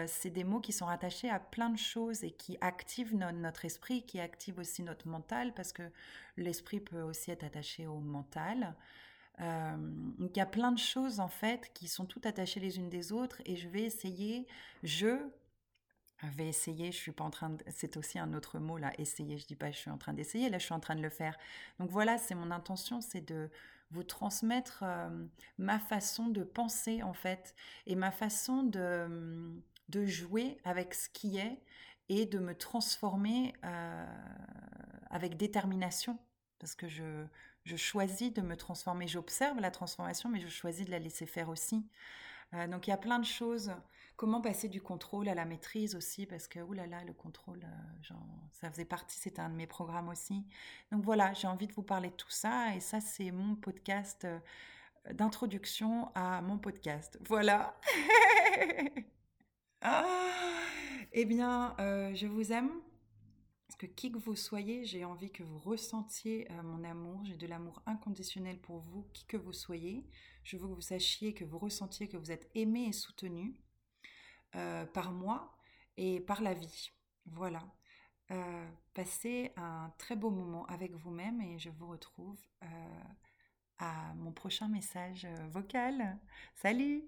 c'est 0.07 0.31
des 0.31 0.43
mots 0.43 0.59
qui 0.59 0.73
sont 0.73 0.85
rattachés 0.85 1.29
à 1.29 1.39
plein 1.39 1.69
de 1.69 1.77
choses 1.77 2.23
et 2.23 2.31
qui 2.31 2.57
activent 2.59 3.15
notre 3.15 3.65
esprit, 3.65 4.03
qui 4.03 4.19
activent 4.19 4.57
aussi 4.57 4.81
notre 4.81 5.07
mental, 5.07 5.53
parce 5.53 5.73
que 5.73 5.83
l'esprit 6.37 6.79
peut 6.79 7.01
aussi 7.01 7.29
être 7.29 7.43
attaché 7.43 7.85
au 7.85 7.99
mental. 7.99 8.75
Euh, 9.41 9.77
il 10.19 10.37
y 10.37 10.39
a 10.39 10.45
plein 10.45 10.71
de 10.71 10.77
choses 10.79 11.19
en 11.19 11.27
fait 11.27 11.71
qui 11.73 11.87
sont 11.87 12.05
toutes 12.05 12.25
attachées 12.25 12.59
les 12.59 12.77
unes 12.77 12.89
des 12.89 13.11
autres 13.11 13.41
et 13.45 13.55
je 13.55 13.67
vais 13.67 13.81
essayer, 13.81 14.45
je 14.83 15.17
vais 16.23 16.47
essayer, 16.47 16.91
je 16.91 16.97
suis 16.97 17.11
pas 17.11 17.23
en 17.23 17.31
train 17.31 17.49
de, 17.49 17.63
c'est 17.69 17.97
aussi 17.97 18.19
un 18.19 18.33
autre 18.33 18.59
mot 18.59 18.77
là, 18.77 18.91
essayer, 18.99 19.39
je 19.39 19.47
dis 19.47 19.55
pas 19.55 19.71
je 19.71 19.77
suis 19.77 19.89
en 19.89 19.97
train 19.97 20.13
d'essayer, 20.13 20.49
là 20.49 20.59
je 20.59 20.65
suis 20.65 20.73
en 20.73 20.79
train 20.79 20.95
de 20.95 21.01
le 21.01 21.09
faire. 21.09 21.37
Donc 21.79 21.89
voilà, 21.89 22.17
c'est 22.19 22.35
mon 22.35 22.51
intention, 22.51 23.01
c'est 23.01 23.21
de 23.21 23.49
vous 23.89 24.03
transmettre 24.03 24.83
euh, 24.83 25.09
ma 25.57 25.79
façon 25.79 26.27
de 26.27 26.43
penser 26.43 27.01
en 27.03 27.13
fait 27.13 27.55
et 27.87 27.95
ma 27.95 28.11
façon 28.11 28.63
de, 28.63 29.59
de 29.89 30.05
jouer 30.05 30.59
avec 30.63 30.93
ce 30.93 31.09
qui 31.09 31.37
est 31.37 31.59
et 32.09 32.25
de 32.25 32.39
me 32.39 32.55
transformer 32.55 33.53
euh, 33.65 34.05
avec 35.09 35.35
détermination 35.35 36.19
parce 36.59 36.75
que 36.75 36.87
je, 36.87 37.25
je 37.63 37.75
choisis 37.75 38.33
de 38.33 38.41
me 38.41 38.55
transformer. 38.55 39.07
J'observe 39.07 39.59
la 39.59 39.71
transformation, 39.71 40.29
mais 40.29 40.39
je 40.39 40.47
choisis 40.47 40.85
de 40.85 40.91
la 40.91 40.99
laisser 40.99 41.25
faire 41.25 41.49
aussi. 41.49 41.85
Euh, 42.53 42.67
donc 42.67 42.87
il 42.87 42.89
y 42.89 42.93
a 42.93 42.97
plein 42.97 43.19
de 43.19 43.25
choses. 43.25 43.71
Comment 44.17 44.41
passer 44.41 44.67
du 44.67 44.81
contrôle 44.81 45.29
à 45.29 45.35
la 45.35 45.45
maîtrise 45.45 45.95
aussi, 45.95 46.25
parce 46.25 46.47
que 46.47 46.59
oulala, 46.59 47.03
le 47.03 47.13
contrôle, 47.13 47.63
euh, 47.63 48.15
ça 48.51 48.69
faisait 48.69 48.85
partie, 48.85 49.17
c'était 49.17 49.39
un 49.39 49.49
de 49.49 49.55
mes 49.55 49.67
programmes 49.67 50.09
aussi. 50.09 50.45
Donc 50.91 51.03
voilà, 51.03 51.33
j'ai 51.33 51.47
envie 51.47 51.67
de 51.67 51.73
vous 51.73 51.83
parler 51.83 52.09
de 52.09 52.15
tout 52.15 52.29
ça, 52.29 52.75
et 52.75 52.81
ça 52.81 53.01
c'est 53.01 53.31
mon 53.31 53.55
podcast 53.55 54.27
d'introduction 55.09 56.11
à 56.13 56.41
mon 56.41 56.57
podcast. 56.57 57.17
Voilà. 57.27 57.75
ah, 59.81 60.05
eh 61.13 61.25
bien, 61.25 61.75
euh, 61.79 62.13
je 62.13 62.27
vous 62.27 62.51
aime. 62.51 62.69
Parce 63.71 63.79
que 63.79 63.85
qui 63.85 64.11
que 64.11 64.17
vous 64.17 64.35
soyez, 64.35 64.83
j'ai 64.83 65.05
envie 65.05 65.31
que 65.31 65.43
vous 65.43 65.57
ressentiez 65.57 66.45
euh, 66.51 66.61
mon 66.61 66.83
amour. 66.83 67.23
J'ai 67.23 67.37
de 67.37 67.47
l'amour 67.47 67.81
inconditionnel 67.85 68.59
pour 68.59 68.79
vous, 68.79 69.07
qui 69.13 69.23
que 69.23 69.37
vous 69.37 69.53
soyez. 69.53 70.05
Je 70.43 70.57
veux 70.57 70.67
que 70.67 70.73
vous 70.73 70.81
sachiez, 70.81 71.33
que 71.33 71.45
vous 71.45 71.57
ressentiez 71.57 72.09
que 72.09 72.17
vous 72.17 72.31
êtes 72.31 72.51
aimé 72.53 72.87
et 72.89 72.91
soutenu 72.91 73.55
euh, 74.57 74.85
par 74.87 75.13
moi 75.13 75.55
et 75.95 76.19
par 76.19 76.41
la 76.41 76.53
vie. 76.53 76.91
Voilà. 77.27 77.63
passez 78.93 79.53
un 79.55 79.93
très 79.97 80.17
beau 80.17 80.31
moment 80.31 80.65
avec 80.65 80.93
vous-même 80.93 81.39
et 81.39 81.57
je 81.57 81.69
vous 81.69 81.87
retrouve 81.87 82.41
à 83.77 84.13
mon 84.15 84.33
prochain 84.33 84.67
message 84.67 85.25
vocal. 85.49 86.19
Salut 86.55 87.05